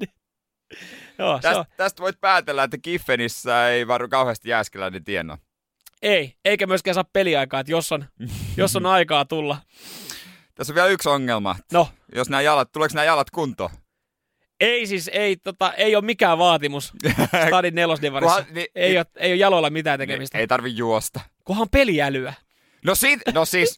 [1.20, 1.56] joo, se on.
[1.56, 5.38] Tästä, tästä voit päätellä, että Kiffenissä ei varu kauheasti jääskeläinen tienno.
[6.02, 8.06] Ei, eikä myöskään saa peliaikaa, että jos on,
[8.58, 9.58] jos on aikaa tulla.
[10.56, 11.56] Tässä on vielä yksi ongelma.
[11.74, 13.70] No, Jos nämä jalat, tuleeko nämä jalat kuntoon?
[14.60, 16.94] ei siis, ei, tota, ei ole mikään vaatimus
[17.48, 18.36] Stadin nelosdivarissa.
[18.38, 20.38] Kunhan- niin- ei, ole, ei ole jaloilla mitään tekemistä.
[20.38, 21.20] Ei tarvi juosta.
[21.44, 22.34] Kunhan peliälyä.
[22.86, 23.78] No, sit, no siis,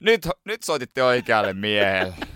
[0.00, 2.14] nyt, nyt soititte oikealle miehelle.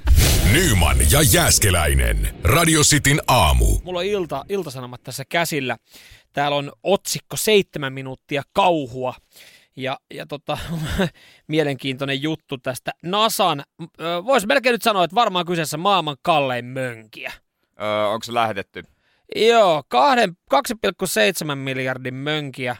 [0.52, 2.34] Nyman ja Jääskeläinen.
[2.44, 3.66] Radio Cityn aamu.
[3.84, 5.76] Mulla on ilta, iltasanomat tässä käsillä.
[6.32, 9.14] Täällä on otsikko seitsemän minuuttia kauhua.
[9.76, 10.58] Ja, ja tota,
[11.48, 13.62] mielenkiintoinen juttu tästä NASAn,
[14.24, 17.32] voisi melkein nyt sanoa, että varmaan kyseessä maailman kallein mönkiä.
[17.82, 18.84] Öö, onko se lähetetty?
[19.36, 20.36] Joo, kahden-
[21.50, 22.76] 2,7 miljardin mönkiä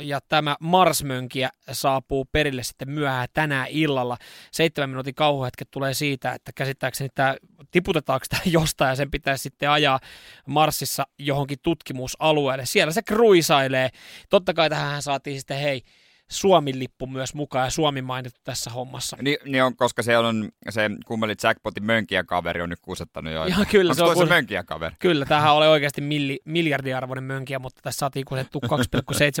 [0.00, 4.16] ja tämä Mars-mönkiä saapuu perille sitten myöhään tänään illalla.
[4.52, 7.36] Seitsemän minuutin kauhuhetket tulee siitä, että käsittääkseni tämä,
[7.70, 10.00] tiputetaanko tämä jostain ja sen pitäisi sitten ajaa
[10.46, 12.66] Marsissa johonkin tutkimusalueelle.
[12.66, 13.88] Siellä se kruisailee.
[14.30, 15.82] Totta kai tähän saatiin sitten hei
[16.30, 19.16] Suomen lippu myös mukaan ja Suomi mainittu tässä hommassa.
[19.22, 23.44] Ni, niin on, koska se on se kummeli jackpotin mönkiä kaveri on nyt kusettanut jo.
[23.44, 24.96] Ihan kyllä, Onko se on kun- mönkiä kaveri?
[24.98, 28.60] Kyllä, tähän oli oikeasti milli, miljardiarvoinen mönkiä, mutta tässä saatiin kusettu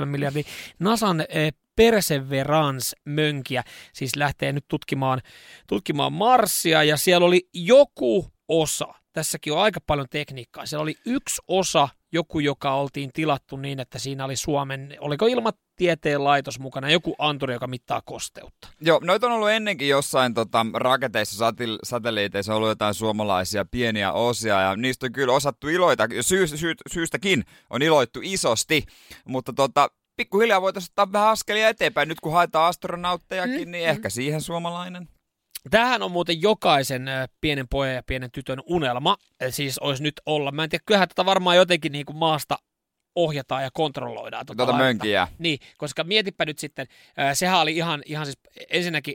[0.00, 0.42] 2,7 miljardia.
[0.78, 5.20] NASAn eh, Perseverance-mönkiä, siis lähtee nyt tutkimaan,
[5.66, 11.42] tutkimaan Marsia, ja siellä oli joku osa, tässäkin on aika paljon tekniikkaa, siellä oli yksi
[11.48, 17.14] osa, joku, joka oltiin tilattu niin, että siinä oli Suomen, oliko ilmatieteen laitos mukana, joku
[17.18, 18.68] anturi, joka mittaa kosteutta.
[18.80, 24.12] Joo, noita on ollut ennenkin jossain tota, raketeissa, satil- satelliiteissa on ollut jotain suomalaisia pieniä
[24.12, 28.84] osia, ja niistä on kyllä osattu iloita, sy- sy- syystäkin on iloittu isosti,
[29.24, 32.08] mutta tota, pikkuhiljaa voitaisiin ottaa vähän askelia eteenpäin.
[32.08, 33.90] Nyt kun haetaan astronauttejakin, mm, niin mm.
[33.90, 35.08] ehkä siihen suomalainen.
[35.70, 37.06] Tämähän on muuten jokaisen
[37.40, 39.16] pienen pojan ja pienen tytön unelma,
[39.50, 40.52] siis olisi nyt olla.
[40.52, 42.58] Mä en tiedä, kyllähän tätä varmaan jotenkin niin kuin maasta
[43.14, 44.46] ohjataan ja kontrolloidaan.
[44.46, 45.28] Tuota, tuota mönkiä.
[45.38, 46.86] Niin, koska mietipä nyt sitten,
[47.34, 48.38] sehän oli ihan, ihan siis
[48.70, 49.14] ensinnäkin,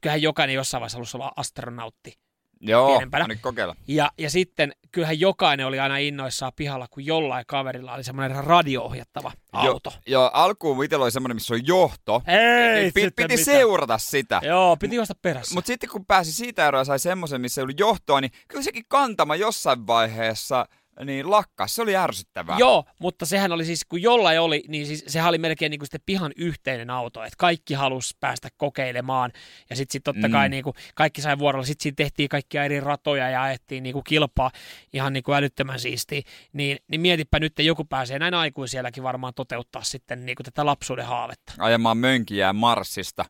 [0.00, 2.18] kyllähän jokainen jossain vaiheessa halusi olla astronautti.
[2.62, 3.26] Joo, pienempänä.
[3.28, 3.76] nyt kokeilla.
[3.88, 9.32] Ja, ja sitten kyllähän jokainen oli aina innoissaan pihalla, kun jollain kaverilla oli semmoinen radio-ohjattava
[9.52, 9.92] auto.
[9.94, 12.22] Jo, joo, alkuun itsellä oli semmoinen, missä on johto.
[12.26, 14.40] Ei, niin piti, piti seurata sitä.
[14.44, 15.54] Joo, piti juosta perässä.
[15.54, 18.84] Mutta sitten kun pääsi siitä eroa ja sai semmoisen, missä oli johtoa, niin kyllä sekin
[18.88, 20.66] kantama jossain vaiheessa–
[21.04, 21.74] niin lakkas.
[21.74, 22.58] Se oli ärsyttävää.
[22.58, 25.86] Joo, mutta sehän oli siis, kun jollain oli, niin siis sehän oli melkein niin kuin
[25.86, 29.32] sitten pihan yhteinen auto, että kaikki halusi päästä kokeilemaan.
[29.70, 30.50] Ja sitten sit totta kai mm.
[30.50, 31.66] niin kuin kaikki sai vuorolla.
[31.66, 34.50] Sitten siinä tehtiin kaikkia eri ratoja ja ajettiin niin kuin kilpaa
[34.92, 36.22] ihan niin kuin älyttömän siistiä.
[36.52, 40.66] Niin, niin mietipä nyt, että joku pääsee näin aikuisielläkin varmaan toteuttaa sitten niin kuin tätä
[40.66, 41.52] lapsuuden haavetta.
[41.58, 43.24] Ajamaan mönkiä Marsista.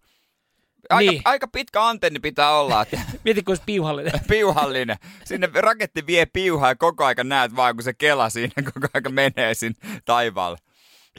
[0.91, 1.23] Aika, niin.
[1.25, 2.83] aika pitkä antenni pitää olla.
[2.83, 3.01] Että...
[3.25, 4.13] Mieti, kun olisi piuhallinen.
[4.29, 4.97] piuhallinen.
[5.25, 9.11] Sinne raketti vie piuhaa ja koko aika näet vaan, kun se kela siinä koko aika
[9.11, 10.59] menee sinne taivaalla.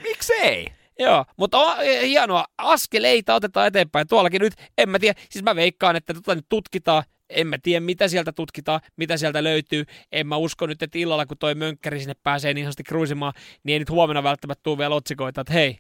[0.04, 0.68] Miksei?
[1.00, 2.46] Joo, mutta on hienoa.
[2.58, 4.08] Askeleita otetaan eteenpäin.
[4.08, 7.04] Tuollakin nyt, en mä tiedä, siis mä veikkaan, että tota nyt tutkitaan.
[7.30, 9.86] En mä tiedä, mitä sieltä tutkitaan, mitä sieltä löytyy.
[10.12, 13.74] En mä usko nyt, että illalla, kun toi mönkkäri sinne pääsee niin sanotusti kruisimaan, niin
[13.74, 15.80] ei nyt huomenna välttämättä tule vielä otsikoita, että hei,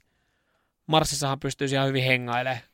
[0.88, 2.73] Marsissahan pystyy ihan hyvin hengailemaan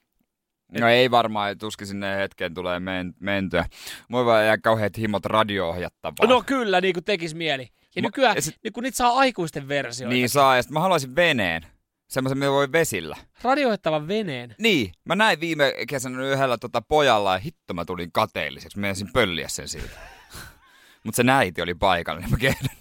[0.80, 3.66] No ei varmaan, tuskin sinne hetkeen tulee men- mentyä.
[4.08, 6.28] Mulla vaan jää kauheat himot radio-ohjattavaa.
[6.28, 7.70] No kyllä, niin kuin tekisi mieli.
[7.96, 10.14] Ja Ma, nykyään, ja sit, niin kun niitä saa aikuisten versioita.
[10.14, 11.66] Niin saa, ja mä haluaisin veneen.
[12.08, 13.18] Semmoisen, mitä voi vesillä.
[13.42, 14.56] Radioittavan veneen?
[14.60, 14.92] Niin.
[15.06, 18.78] Mä näin viime kesänä yhdellä tota pojalla ja hitto mä tulin kateelliseksi.
[18.78, 19.90] Mä menisin pölliä sen siitä.
[21.04, 22.76] Mutta se näiti oli paikalla, niin mä kehdän.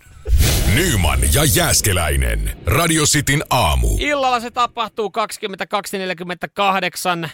[0.74, 2.58] Nyman ja Jääskeläinen.
[2.66, 3.88] Radio Cityn aamu.
[4.00, 5.12] Illalla se tapahtuu
[7.24, 7.28] 22.48.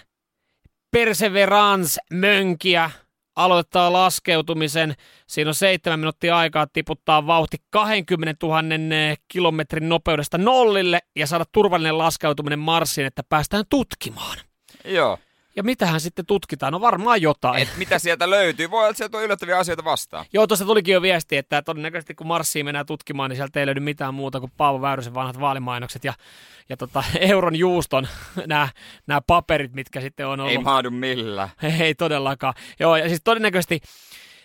[0.94, 2.90] Perseverance mönkiä
[3.36, 4.94] aloittaa laskeutumisen.
[5.26, 8.60] Siinä on seitsemän minuuttia aikaa tiputtaa vauhti 20 000
[8.96, 14.38] eh, kilometrin nopeudesta nollille ja saada turvallinen laskeutuminen Marsiin, että päästään tutkimaan.
[14.84, 15.18] Joo.
[15.56, 16.72] Ja mitähän sitten tutkitaan?
[16.72, 17.62] No varmaan jotain.
[17.62, 18.70] Et mitä sieltä löytyy?
[18.70, 20.26] Voi olla, että sieltä on yllättäviä asioita vastaan.
[20.32, 23.80] Joo, tuossa tulikin jo viesti, että todennäköisesti kun Marsiin mennään tutkimaan, niin sieltä ei löydy
[23.80, 26.14] mitään muuta kuin Paavo Väyrysen vanhat vaalimainokset ja,
[26.68, 28.08] ja tota, euron juuston
[29.06, 30.52] nämä paperit, mitkä sitten on ollut.
[30.52, 31.48] Ei maadu millään.
[31.80, 32.54] Ei todellakaan.
[32.80, 33.80] Joo, ja siis todennäköisesti,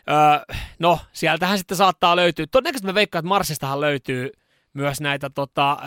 [0.09, 4.31] öö, no sieltähän sitten saattaa löytyä, todennäköisesti me veikkaan, että Marsistahan löytyy
[4.73, 5.77] myös näitä tota,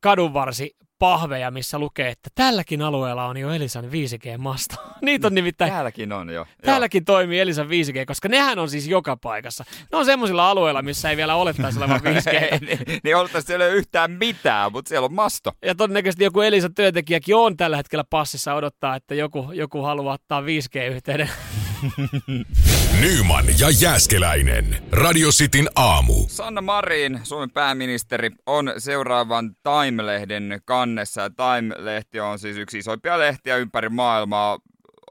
[0.00, 4.74] kadunvarsi pahveja, missä lukee, että tälläkin alueella on jo Elisan 5G-masto.
[5.02, 5.72] Niitä on nimittäin...
[5.72, 6.46] Täälläkin on jo.
[6.62, 7.16] Täälläkin joo.
[7.16, 9.64] toimii Elisan 5G, koska nehän on siis joka paikassa.
[9.92, 12.60] Ne on semmoisilla alueilla, missä ei vielä olettaisi olevan 5G.
[12.66, 15.52] niin, niin olettaisi siellä ei ole yhtään mitään, mutta siellä on masto.
[15.64, 20.40] Ja todennäköisesti joku Elisan työntekijäkin on tällä hetkellä passissa odottaa, että joku, joku haluaa ottaa
[20.40, 21.30] 5G-yhteyden.
[23.02, 24.82] Nyman ja Jääskeläinen.
[24.92, 26.14] Radio Cityn aamu.
[26.28, 31.30] Sanna Marin, Suomen pääministeri, on seuraavan Time-lehden kannessa.
[31.30, 34.58] Time-lehti on siis yksi isoimpia lehtiä ympäri maailmaa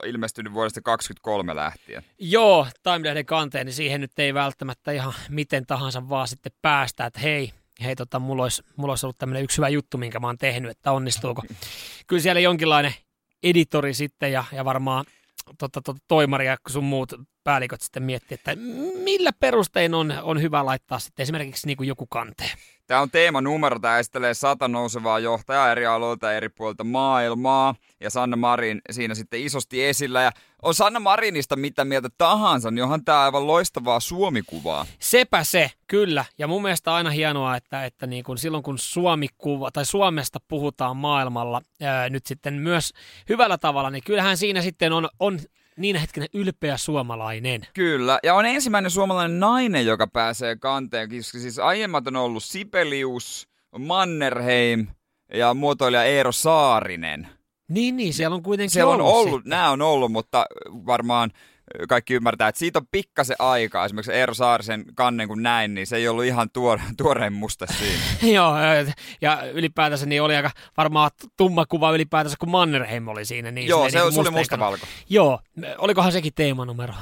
[0.06, 2.04] ilmestynyt vuodesta 2023 lähtien.
[2.20, 7.20] Joo, Time-lehden kanteen, niin siihen nyt ei välttämättä ihan miten tahansa vaan sitten päästä, että
[7.20, 7.54] hei,
[7.84, 10.72] hei tota, mulla olisi, mulla olisi ollut tämmöinen yksi hyvä juttu, minkä mä oon tehnyt,
[10.72, 11.44] että onnistuuko.
[12.08, 12.94] Kyllä siellä jonkinlainen
[13.44, 15.06] editori sitten ja, ja varmaan
[15.58, 18.56] tota, tota, toimari ja sun muut päälliköt sitten miettii, että
[19.04, 22.58] millä perustein on, on hyvä laittaa sitten esimerkiksi niin kuin joku kanteen.
[22.88, 27.76] Tämä on teema numero, tämä esittelee sata nousevaa johtajaa eri aloilta eri puolilta maailmaa.
[28.00, 30.22] Ja Sanna Marin siinä sitten isosti esillä.
[30.22, 34.86] Ja on Sanna Marinista mitä mieltä tahansa, niin onhan tämä aivan loistavaa suomikuvaa.
[35.00, 36.26] Sepä se, kyllä.
[36.38, 40.98] Ja mun mielestä aina hienoa, että, että niin kun silloin kun suomikuva tai Suomesta puhutaan
[40.98, 42.94] maailmalla ää, nyt sitten myös
[43.30, 45.40] hyvällä tavalla, niin kyllähän siinä sitten on, on
[45.78, 47.62] niin hetkinen ylpeä suomalainen.
[47.74, 51.10] Kyllä, ja on ensimmäinen suomalainen nainen, joka pääsee kanteen.
[51.24, 53.48] Siis aiemmat on ollut Sibelius,
[53.80, 54.88] Mannerheim
[55.34, 57.37] ja muotoilija Eero Saarinen.
[57.68, 60.46] Niin, niin, siellä on kuitenkin siellä ollut on ollut, nämä on ollut, mutta
[60.86, 61.32] varmaan
[61.88, 63.86] kaikki ymmärtää, että siitä on pikkasen aikaa.
[63.86, 68.02] Esimerkiksi Eero Saarisen kannen kun näin, niin se ei ollut ihan tuore, tuoreen musta siinä.
[68.38, 68.54] Joo,
[69.22, 73.52] ja ylipäätänsä niin oli aika varmaan tumma kuva ylipäätänsä, kun Mannerheim oli siinä.
[73.52, 74.86] Niin Joo, se, niin se oli mustavalko.
[75.10, 75.40] Joo,
[75.78, 76.94] olikohan sekin teemanumero?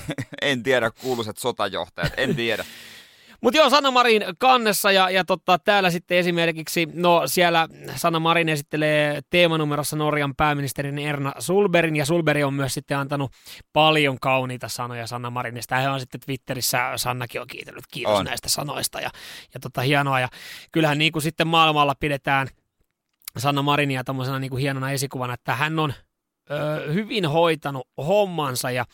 [0.42, 2.64] en tiedä, kuuluisat sotajohtajat, en tiedä.
[3.44, 8.48] Mutta joo, Sanna Marin kannessa ja, ja totta, täällä sitten esimerkiksi, no siellä Sanna Marin
[8.48, 13.32] esittelee teemanumerossa Norjan pääministerin Erna Sulberin ja Sulberi on myös sitten antanut
[13.72, 15.74] paljon kauniita sanoja Sanna Marinista.
[15.74, 18.24] Hän on sitten Twitterissä, Sannakin on kiitellyt, kiitos on.
[18.24, 19.10] näistä sanoista ja,
[19.54, 20.20] ja tota, hienoa.
[20.20, 20.28] Ja
[20.72, 22.48] kyllähän niin kuin sitten maailmalla pidetään
[23.38, 25.94] Sanna Marinia tämmöisenä niin kuin hienona esikuvana, että hän on
[26.94, 28.84] hyvin hoitanut hommansa ja,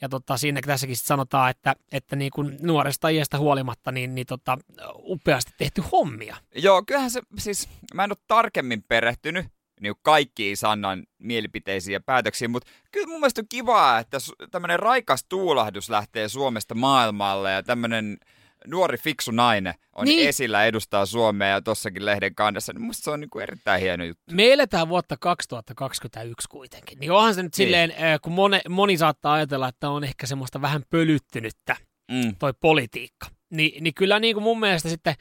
[0.00, 4.26] ja tota, siinä tässäkin sit sanotaan, että, että niin kuin nuoresta iästä huolimatta niin, niin
[4.26, 4.58] tota,
[4.96, 6.36] upeasti tehty hommia.
[6.54, 9.46] Joo, kyllähän se siis, mä en ole tarkemmin perehtynyt
[9.80, 14.18] niin kaikkiin Sannan mielipiteisiin ja päätöksiin, mutta kyllä mun mielestä on kivaa, että
[14.50, 18.18] tämmöinen raikas tuulahdus lähtee Suomesta maailmalle ja tämmöinen
[18.70, 20.28] nuori fiksu nainen on niin.
[20.28, 24.04] esillä, edustaa Suomea ja tossakin lehden kannassa, niin musta se on niin kuin erittäin hieno
[24.04, 24.34] juttu.
[24.34, 27.66] Me eletään vuotta 2021 kuitenkin, niin onhan se nyt niin.
[27.66, 31.76] silleen, kun moni, moni saattaa ajatella, että on ehkä semmoista vähän pölyttynyttä
[32.10, 32.36] mm.
[32.38, 33.26] toi politiikka.
[33.50, 35.14] Ni, niin kyllä niin kuin mun mielestä sitten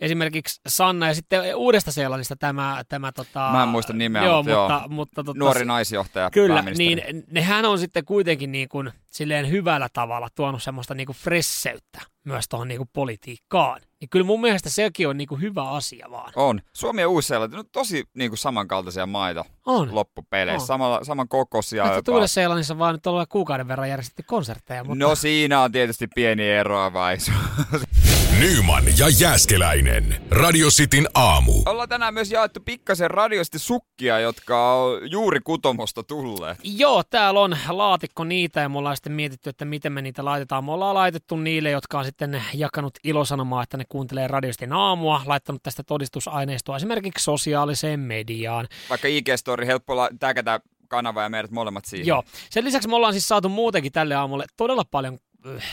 [0.00, 4.60] esimerkiksi Sanna ja sitten uudesta Seelannista tämä, tämä tota, Mä en muista nimeä, joo, mutta,
[4.60, 4.88] mutta, joo.
[4.88, 10.28] mutta tota, nuori naisjohtaja Kyllä, niin nehän on sitten kuitenkin niin kuin, silleen hyvällä tavalla
[10.34, 13.80] tuonut semmoista niin kuin fresseyttä myös tuohon niin kuin politiikkaan.
[14.00, 16.32] Niin kyllä mun mielestä sekin on niin kuin hyvä asia vaan.
[16.36, 16.60] On.
[16.72, 19.94] Suomi ja uusi no, tosi niin kuin samankaltaisia maita on.
[19.94, 20.62] loppupeleissä.
[20.62, 20.66] On.
[20.66, 21.96] Sama, saman kokoisia.
[21.96, 24.84] Että Uudessa-Seelannissa vaan nyt ollut kuukauden verran järjestetty konsertteja.
[24.84, 25.04] Mutta...
[25.04, 27.36] No siinä on tietysti pieni eroavaisuus.
[28.42, 30.22] Nyman ja Jääskeläinen.
[30.30, 31.52] Radio Cityn aamu.
[31.66, 36.58] Ollaan tänään myös jaettu pikkasen radiosti sukkia, jotka on juuri kutomosta tulleet.
[36.64, 40.64] Joo, täällä on laatikko niitä ja me ollaan sitten mietitty, että miten me niitä laitetaan.
[40.64, 45.62] Me ollaan laitettu niille, jotka on sitten jakanut ilosanomaa, että ne kuuntelee radiostin aamua, laittanut
[45.62, 48.68] tästä todistusaineistoa esimerkiksi sosiaaliseen mediaan.
[48.90, 52.06] Vaikka IG-story, helppo la- täkätä kanava ja meidät molemmat siihen.
[52.06, 52.24] Joo.
[52.50, 55.64] Sen lisäksi me ollaan siis saatu muutenkin tälle aamulle todella paljon äh,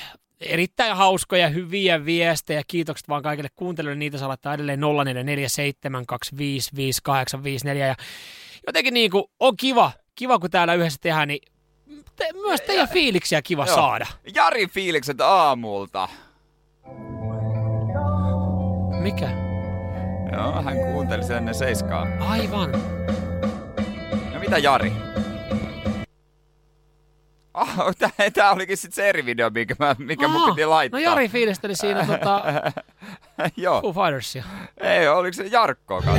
[0.41, 2.61] erittäin hauskoja, hyviä viestejä.
[2.67, 3.99] Kiitokset vaan kaikille kuuntelijoille.
[3.99, 7.77] Niitä saa laittaa edelleen 0447255854.
[7.77, 7.95] Ja
[8.67, 11.41] jotenkin niin kuin on kiva, kiva kun täällä yhdessä tehdään, niin
[12.15, 13.75] te, myös teidän ja, fiiliksiä kiva joo.
[13.75, 14.05] saada.
[14.35, 16.09] Jari fiilikset aamulta.
[18.99, 19.29] Mikä?
[20.31, 22.07] Joo, hän kuunteli sen ennen seiskaa.
[22.19, 22.71] Aivan.
[24.33, 24.91] No mitä Jari?
[27.53, 27.67] Oh,
[28.33, 30.99] tää olikin sitten se eri video, mikä, mä, mikä Aha, mun piti laittaa.
[30.99, 32.43] No Jari fiilisteli siinä tota,
[33.57, 33.81] Joo.
[33.81, 34.43] Foo Fightersia.
[34.77, 36.17] Ei, oliko se Jarkko kato?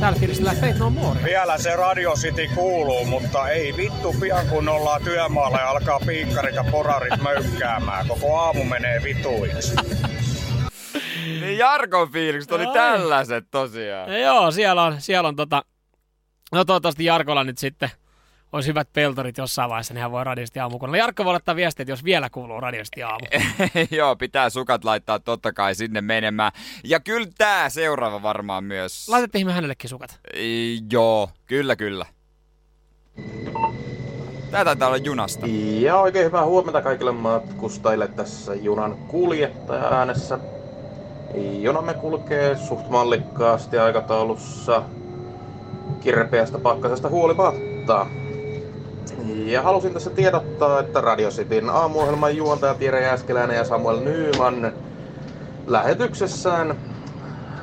[0.00, 1.20] Täällä fiilistellään Fate No More.
[1.24, 6.54] Vielä se Radio City kuuluu, mutta ei vittu pian kun ollaan työmaalla ja alkaa piikkarit
[6.54, 8.08] ja porarit möykkäämään.
[8.08, 9.74] Koko aamu menee vituiksi.
[11.40, 14.12] niin Jarkon fiilikset oli tällaiset tosiaan.
[14.12, 15.64] Ja joo, siellä on, siellä on tota,
[16.54, 17.90] No toivottavasti Jarkolla nyt sitten
[18.52, 20.96] olisi hyvät peltorit jossain vaiheessa, niin hän voi radiosti aamukunnalla.
[20.96, 23.26] Jarkko voi laittaa viestiä, jos vielä kuuluu radiosti aamu.
[23.98, 26.52] Joo, pitää sukat laittaa totta kai sinne menemään.
[26.84, 29.08] Ja kyllä tämä seuraava varmaan myös.
[29.08, 30.20] Laitettiin me hänellekin sukat.
[30.90, 32.06] Joo, kyllä kyllä.
[34.50, 35.46] Tää taitaa olla junasta.
[35.80, 40.38] Ja oikein hyvää huomenta kaikille matkustajille tässä junan kuljettaja äänessä.
[41.60, 44.82] Jonamme kulkee suht mallikkaasti aikataulussa
[46.00, 48.06] kirpeästä pakkasesta huolimatta.
[49.46, 54.72] Ja halusin tässä tiedottaa, että Radio Cityn aamuohjelman juontajat Jere Jääskeläinen ja Samuel Nyman
[55.66, 56.76] lähetyksessään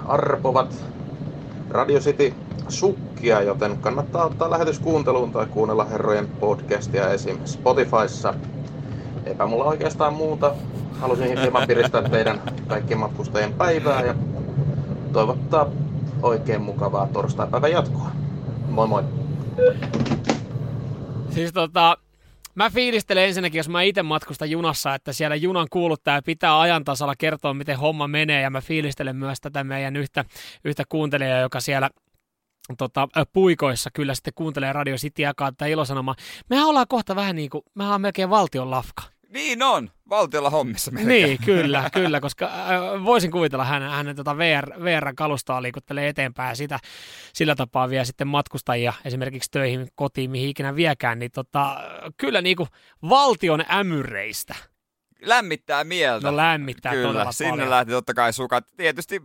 [0.07, 0.86] arpovat
[1.69, 2.34] Radio City
[2.67, 7.38] sukkia, joten kannattaa ottaa lähetys kuunteluun tai kuunnella herrojen podcastia esim.
[7.45, 8.34] Spotifyssa.
[9.25, 10.51] Eipä mulla oikeastaan muuta.
[10.99, 14.15] Halusin hieman piristää teidän kaikkien matkustajien päivää ja
[15.13, 15.67] toivottaa
[16.23, 18.12] oikein mukavaa torstaipäivän jatkoa.
[18.69, 19.03] Moi moi.
[21.29, 21.97] Siis tota,
[22.55, 27.15] mä fiilistelen ensinnäkin, jos mä itse matkustan junassa, että siellä junan kuuluttaja pitää ajan tasalla
[27.15, 30.25] kertoa, miten homma menee, ja mä fiilistelen myös tätä meidän yhtä,
[30.65, 31.89] yhtä kuuntelijaa, joka siellä
[32.77, 36.15] tota, puikoissa kyllä sitten kuuntelee Radio City jakaa tätä ilosanomaa.
[36.49, 39.03] Mehän ollaan kohta vähän niin kuin, mehän ollaan melkein valtion lafka.
[39.31, 41.25] Niin on, valtiolla hommissa melkein.
[41.25, 46.79] Niin, kyllä, kyllä, koska äh, voisin kuvitella hänen, hänen tota VR, VR-kalustoa liikuttelee eteenpäin sitä,
[47.33, 51.77] sillä tapaa vie sitten matkustajia esimerkiksi töihin, kotiin, mihin ikinä viekään, niin tota,
[52.17, 52.69] kyllä niin kuin
[53.09, 54.55] valtion ämyreistä.
[55.21, 56.31] Lämmittää mieltä.
[56.31, 57.69] No lämmittää Kyllä, todella sinne paljon.
[57.69, 58.65] lähti totta kai sukat.
[58.77, 59.21] Tietysti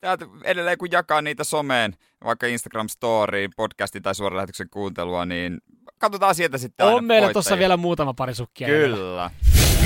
[0.00, 5.58] täältä edelleen kun jakaa niitä someen, vaikka Instagram Storyin, podcastin tai suoran lähetyksen kuuntelua, niin
[5.98, 8.68] katsotaan sieltä sitten On meillä tuossa vielä muutama pari sukkia.
[8.68, 9.30] Kyllä.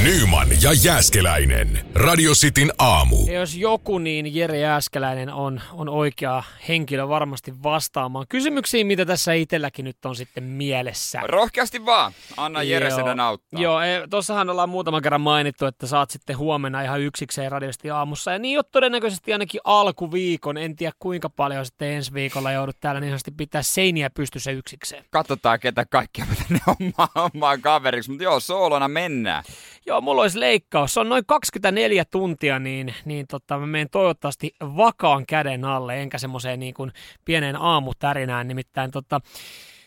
[0.02, 1.78] Nyman ja Jääskeläinen.
[1.94, 3.16] Radio Cityn aamu.
[3.26, 9.32] Ja jos joku, niin Jere Jääskeläinen on, on oikea henkilö varmasti vastaamaan kysymyksiin, mitä tässä
[9.32, 11.20] itselläkin nyt on sitten mielessä.
[11.24, 12.12] Rohkeasti vaan.
[12.36, 12.98] Anna Jere Joo.
[12.98, 13.60] sedän auttaa.
[13.60, 18.32] Joo, e, tuossahan ollaan muutaman kerran mainittu, että saat sitten huomenna ihan yksikseen radiosti aamussa.
[18.32, 20.56] Ja niin on todennäköisesti ainakin alkuviikon.
[20.56, 25.04] En tiedä kuinka paljon sitten ensi viikolla joudut täällä niin sanotusti pitää seiniä pystyssä yksikseen.
[25.10, 28.10] Katsotaan, ketä kaikkia mä tänne omaan, omaan kaveriksi.
[28.10, 29.44] Mutta joo, soolona mennään.
[29.86, 30.94] Joo, mulla olisi leikkaus.
[30.94, 36.18] Se on noin 24 tuntia, niin, niin tota, mä menen toivottavasti vakaan käden alle, enkä
[36.18, 36.92] semmoiseen niin kuin
[37.24, 38.48] pieneen aamutärinään.
[38.48, 39.20] Nimittäin tota,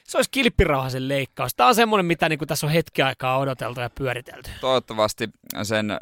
[0.04, 1.56] se olisi kilppirauhasen leikkaus.
[1.56, 4.50] Tämä on semmoinen, mitä niin kuin tässä on hetki aikaa odoteltu ja pyöritelty.
[4.62, 5.30] Toivottavasti
[5.64, 5.98] sen äh,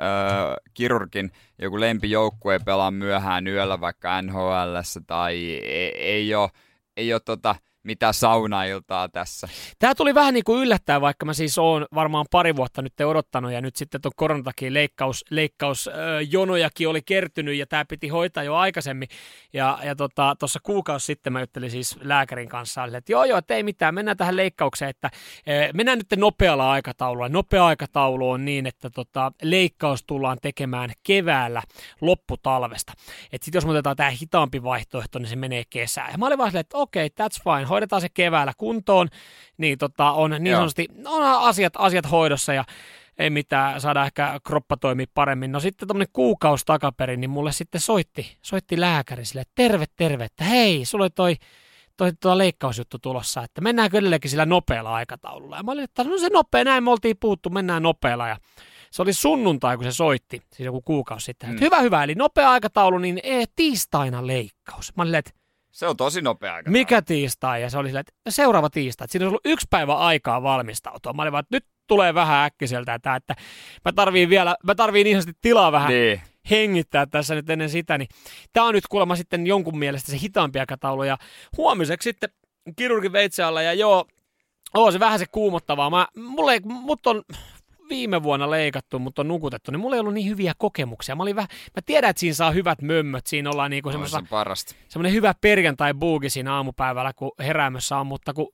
[0.74, 4.76] kirurgin joku lempijoukkue pelaa myöhään yöllä vaikka NHL
[5.08, 6.50] tai ei, ei ole,
[6.98, 9.48] ei ole tota, mitään saunailtaa tässä.
[9.80, 13.52] Tämä tuli vähän niin kuin yllättäen, vaikka mä siis oon varmaan pari vuotta nyt odottanut
[13.52, 18.56] ja nyt sitten tuon koronan takia leikkaus, leikkausjonojakin oli kertynyt ja tämä piti hoitaa jo
[18.56, 19.08] aikaisemmin.
[19.54, 23.64] Ja, ja tuossa tota, kuukausi sitten mä juttelin siis lääkärin kanssa, että joo joo, ei
[23.64, 25.12] mitään, mennään tähän leikkaukseen, että
[25.74, 27.30] mennään nyt nopealla aikataululla.
[27.30, 31.62] Nopea aikataulu on niin, että tota, leikkaus tullaan tekemään keväällä
[32.02, 32.94] lopputalvesta.
[33.32, 36.12] Että sitten jos me otetaan tämä hitaampi vaihtoehto, niin se menee kesään.
[36.12, 39.08] Ja mä olin vaan silleen, että okei, okay, that's fine, hoidetaan se keväällä kuntoon,
[39.58, 40.58] niin tota, on niin Joo.
[40.58, 42.64] sanotusti, on asiat, asiat hoidossa ja
[43.18, 45.52] ei mitään, saada ehkä kroppa toimii paremmin.
[45.52, 50.24] No sitten tämmöinen kuukausi takaperin, niin mulle sitten soitti, soitti lääkäri sille, että terve, terve,
[50.24, 51.36] että hei, sulla oli toi,
[51.98, 55.58] toi, toi leikkausjuttu tulossa, että mennäänkö edelleenkin sillä nopealla aikataululla.
[55.58, 58.28] Ja mä olin, että no se nopea, näin me oltiin puuttu, mennään nopealla.
[58.28, 58.38] Ja
[58.92, 61.50] se oli sunnuntai, kun se soitti, siis joku kuukausi sitten.
[61.50, 61.56] Mm.
[61.56, 61.62] Mm.
[61.62, 64.96] Hyvä, hyvä, eli nopea aikataulu, niin ee, tiistaina leikkaus.
[64.96, 65.32] Mä olin, että
[65.76, 66.72] Se on tosi nopea aika.
[66.72, 67.62] mikä tiistai?
[67.62, 69.06] Ja se oli silleen, että seuraava tiistai.
[69.06, 71.14] Että siinä olisi ollut yksi päivä aikaa valmistautua.
[71.14, 73.36] Mä olin vaan, että nyt tulee vähän äkkiseltä tämä, että
[73.86, 76.22] mä tarviin vielä, mä tarviin niin sanotusti tilaa vähän Niin.
[76.50, 78.08] hengittää tässä nyt ennen sitä, niin
[78.54, 81.18] tämä on nyt kuulemma sitten jonkun mielestä se hitaampi aikataulu, ja
[81.58, 82.30] huomiseksi sitten
[82.76, 84.06] kirurgin veitse alla, ja joo,
[84.74, 85.90] oo se vähän se kuumottavaa.
[85.90, 87.24] Mä, mulle, mut on
[87.90, 91.16] viime vuonna leikattu, mutta on nukutettu, niin mulla ei ollut niin hyviä kokemuksia.
[91.16, 94.20] Mä, olin vähän, mä tiedän, että siinä saa hyvät mömmöt, siinä ollaan niinku On semmoisessa
[94.20, 94.76] se parasta.
[94.88, 98.48] semmoinen hyvä perjantai buugi siinä aamupäivällä, kun heräämössä on, mutta kun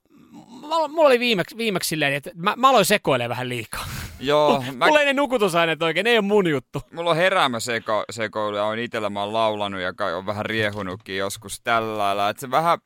[0.88, 3.84] mulla oli viimeksi, viimeksi silleen, että mä, mä aloin sekoilemaan vähän liikaa.
[4.20, 6.82] Joo, mä, Mulla ei ne nukutusaineet oikein, ne ei ole mun juttu.
[6.92, 10.46] mulla on heräämä seko, sekoilu ja on itellä mä oon laulanut ja kai on vähän
[10.46, 12.28] riehunutkin joskus tällä lailla.
[12.28, 12.78] Että se vähän,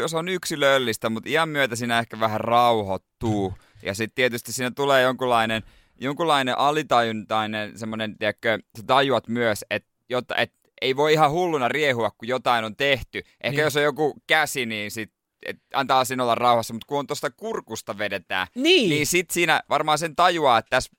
[0.00, 3.54] jos on yksilöllistä, mutta iän myötä siinä ehkä vähän rauhoittuu.
[3.82, 5.62] Ja sitten tietysti siinä tulee jonkunlainen,
[6.00, 12.10] jonkunlainen alitajuntainen semmoinen, tiedätkö, sä tajuat myös, että jotta, et ei voi ihan hulluna riehua,
[12.10, 13.18] kun jotain on tehty.
[13.18, 13.64] Ehkä Niin.
[13.64, 15.12] jos on joku käsi, niin sit,
[15.46, 18.90] et antaa sen olla rauhassa, mutta kun on tuosta kurkusta vedetään, Niin.
[18.90, 20.90] niin sit siinä varmaan sen tajuaa, että tässä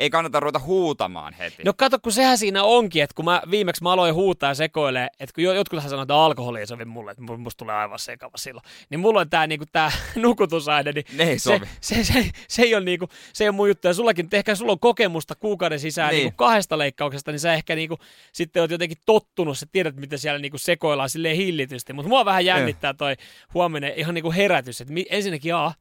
[0.00, 1.62] ei kannata ruveta huutamaan heti.
[1.64, 5.08] No kato, kun sehän siinä onkin, että kun mä viimeksi mä aloin huutaa ja sekoilee,
[5.20, 7.98] että kun jo- jotkuthan sanoo, että alkoholi ei sovi mulle, että mu- musta tulee aivan
[7.98, 11.66] sekava silloin, niin mulla on tää, niinku, tää nukutusaine, niin Ne ei se, sovi.
[11.80, 13.88] se, se, se, ei ole niinku, se ei ole mun juttu.
[13.88, 16.16] Ja sullakin, ehkä sulla on kokemusta kuukauden sisään niin.
[16.16, 16.24] Niin.
[16.24, 17.98] niinku kahdesta leikkauksesta, niin sä ehkä niinku,
[18.32, 21.92] sitten oot jotenkin tottunut, sä tiedät, miten siellä niinku sekoillaan silleen hillitysti.
[21.92, 23.14] Mutta mua vähän jännittää toi
[23.54, 25.72] huominen ihan niinku herätys, että ensinnäkin A,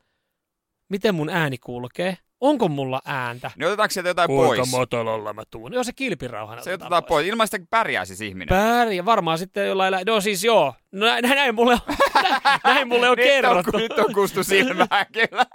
[0.90, 2.18] miten mun ääni kulkee?
[2.42, 3.52] Onko mulla ääntä?
[3.56, 4.72] Niin otetaanko sieltä jotain pois?
[4.72, 5.74] matalalla mä tuun?
[5.74, 7.28] Joo, se kilpirauhana Se otetaan pois.
[7.28, 8.48] Ilman sitä pärjää siis ihminen.
[8.48, 9.92] Pärjää, varmaan sitten jollain...
[9.92, 11.80] lä- No siis joo, no, näin, näin, mulle on,
[12.64, 13.72] näin mulle on nyt kerrottu.
[13.74, 15.46] On, nyt on kustu silmää kyllä.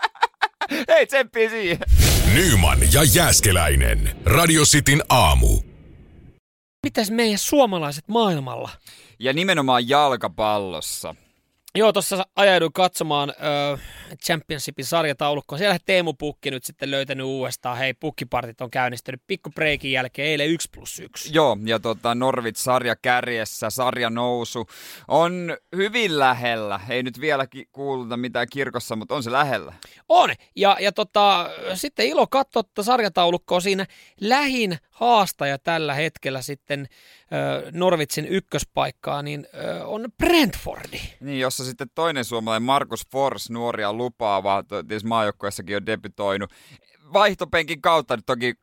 [0.88, 1.78] Hei, tsemppiä siihen.
[2.34, 4.16] Nyman ja Jääskeläinen.
[4.26, 5.58] Radio Cityn aamu.
[6.82, 8.70] Mitäs meidän suomalaiset maailmalla?
[9.18, 11.14] Ja nimenomaan jalkapallossa.
[11.78, 13.78] Joo, tuossa ajauduin katsomaan ö,
[14.24, 15.58] Championshipin sarjataulukkoa.
[15.58, 17.78] Siellä Teemu Pukki nyt sitten löytänyt uudestaan.
[17.78, 21.34] Hei, pukkipartit on käynnistynyt pikku breikin jälkeen eilen 1 plus 1.
[21.34, 24.66] Joo, ja tota, Norvit sarja kärjessä, sarja nousu
[25.08, 26.80] on hyvin lähellä.
[26.88, 29.72] Ei nyt vielä ki- kuuluta mitään kirkossa, mutta on se lähellä.
[30.08, 30.30] On.
[30.56, 33.86] Ja, ja tota, sitten ilo katsoa sarjataulukkoa siinä.
[34.20, 36.88] Lähin haastaja tällä hetkellä sitten
[37.72, 39.46] Norvitsin ykköspaikkaa, niin
[39.84, 41.00] on Brentfordi.
[41.20, 46.50] Niin, jossa sitten toinen suomalainen Markus Fors, nuoria lupaava, tietysti maajoukkueessakin on debytoinut.
[47.12, 48.54] Vaihtopenkin kautta nyt toki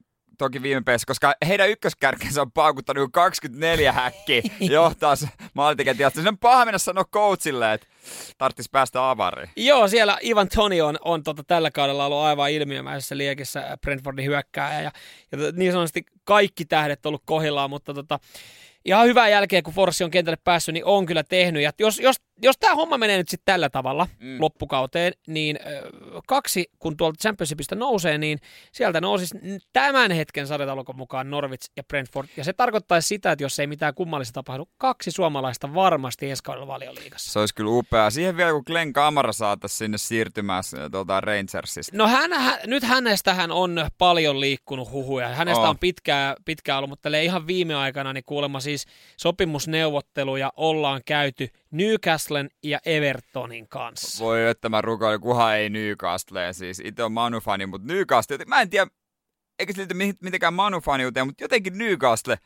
[0.42, 5.16] toki viime pelissä, koska heidän ykköskärkensä on paukuttanut 24 häkkiä johtaa
[5.54, 6.22] maalintekijätilasta.
[6.22, 7.88] Se on paha mennä sanoa coachille, että
[8.38, 9.50] tarttis päästä avariin.
[9.56, 14.82] Joo, siellä Ivan Toni on, on tota, tällä kaudella ollut aivan ilmiömäisessä liekissä Brentfordin hyökkääjä
[14.82, 14.92] ja,
[15.32, 18.20] ja niin sanotusti kaikki tähdet ollut kohillaan, mutta tota,
[18.86, 21.64] ihan hyvää jälkeen, kun Forssi on kentälle päässyt, niin on kyllä tehnyt.
[21.64, 24.42] Ja jos, jos, jos tämä homma menee nyt sitten tällä tavalla mm.
[24.42, 25.60] loppukauteen, niin
[26.28, 28.39] kaksi, kun tuolta Championshipista nousee, niin
[28.72, 29.38] sieltä nousisi
[29.74, 32.28] tämän hetken sarjataulukon mukaan Norwich ja Brentford.
[32.38, 36.68] Ja se tarkoittaisi sitä, että jos ei mitään kummallista tapahdu, kaksi suomalaista varmasti ensi kaudella
[36.68, 37.32] valioliigassa.
[37.32, 38.10] Se olisi kyllä upea.
[38.10, 41.98] Siihen vielä, kun Glenn Kamara saataisiin sinne siirtymään tuolta Rangersista.
[41.98, 45.28] No hän, hän, nyt hänestähän on paljon liikkunut huhuja.
[45.28, 45.70] Hänestä oh.
[45.70, 48.86] on pitkää, pitkää ollut, mutta ihan viime aikana niin kuulemma siis
[49.18, 51.50] sopimusneuvotteluja ollaan käyty
[52.32, 54.24] Newcastlen ja Evertonin kanssa.
[54.24, 56.54] Voi että mä rukoilen, kuha ei Newcastleen.
[56.54, 58.88] Siis itse on Manu-fani, mutta Newcastle, mä en tiedä,
[59.60, 62.38] eikä siltä mitenkään Manu-faniuteen, mutta jotenkin Newcastle,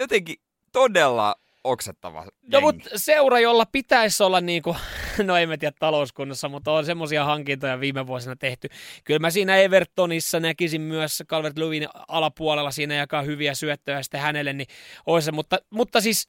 [0.00, 0.36] jotenkin
[0.72, 1.34] todella
[1.64, 4.76] oksettava No mutta seura, jolla pitäisi olla niin kuin,
[5.26, 8.68] no en mä tiedä talouskunnassa, mutta on semmoisia hankintoja viime vuosina tehty.
[9.04, 14.52] Kyllä mä siinä Evertonissa näkisin myös Calvert Lewin alapuolella siinä jakaa hyviä syöttöjä sitten hänelle,
[14.52, 14.68] niin
[15.06, 16.28] olisi se, mutta, mutta siis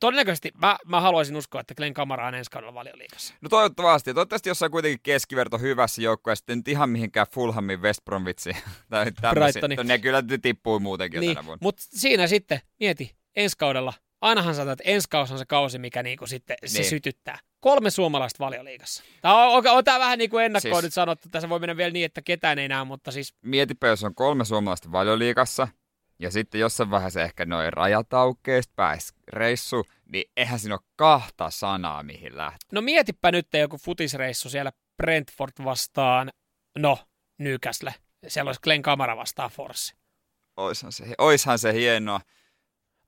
[0.00, 3.34] todennäköisesti mä, mä haluaisin uskoa, että Glenn Kamara on ensi kaudella valioliikassa.
[3.40, 4.14] No toivottavasti.
[4.14, 8.56] Toivottavasti jossain kuitenkin keskiverto hyvässä joukkueessa, sitten nyt ihan mihinkään Fulhamin West Bromwitziin.
[8.90, 9.76] tai Brightoni.
[9.84, 11.58] Ne kyllä tippuu muutenkin niin, tänä vuonna.
[11.62, 16.02] Mutta siinä sitten, mieti, ensi kaudella ainahan sanotaan, että ensi kausi on se kausi, mikä
[16.02, 16.90] niinku sitten se niin.
[16.90, 17.38] sytyttää.
[17.60, 19.02] Kolme suomalaista valioliigassa.
[19.22, 21.28] Tämä on, on, on tämä vähän niin kuin ennakkoon siis, nyt sanottu.
[21.28, 23.34] Tässä voi mennä vielä niin, että ketään ei näe, mutta siis...
[23.42, 25.68] Mietipä, jos on kolme suomalaista valioliigassa,
[26.18, 31.50] ja sitten jossain vaiheessa ehkä noin rajat aukeista pääsi reissu, niin eihän siinä ole kahta
[31.50, 32.68] sanaa, mihin lähtee.
[32.72, 36.30] No mietipä nyt joku futisreissu siellä Brentford vastaan,
[36.78, 36.98] no,
[37.38, 37.94] Newcastle.
[38.28, 39.94] Siellä olisi Glenn Kamara vastaan Forssi.
[40.56, 42.20] Oishan se, oishan se hienoa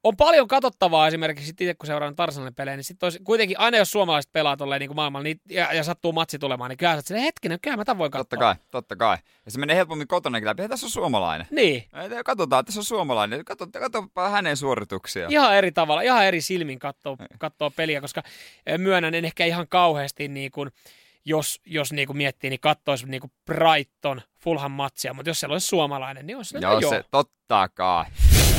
[0.05, 4.32] on paljon katsottavaa esimerkiksi itse, kun seuraan Tarsanen pelejä, niin sitten kuitenkin aina jos suomalaiset
[4.32, 7.59] pelaa tolleen niin kuin maailmalla niin, ja, ja, sattuu matsi tulemaan, niin kyllä sä hetkinen,
[7.62, 8.24] kyllä mä tämän voin katsoa.
[8.24, 9.16] Totta kai, totta kai.
[9.44, 11.46] Ja se menee helpommin kotona läpi, tässä on suomalainen.
[11.51, 11.84] Niin.
[12.24, 15.28] Katsotaan, tässä on suomalainen, katso, katsotaan hänen suorituksia.
[15.30, 18.22] Ihan eri tavalla, ihan eri silmin katsoo, katsoo peliä, koska
[18.78, 20.70] myönnän en ehkä ihan kauheasti niin kuin,
[21.24, 25.55] jos, jos niin kuin miettii, niin katsoisi niin kuin Brighton Fulham matsia, mutta jos siellä
[25.55, 26.90] olisi suomalainen, niin olisi joo, joo.
[26.90, 28.05] se totta kai.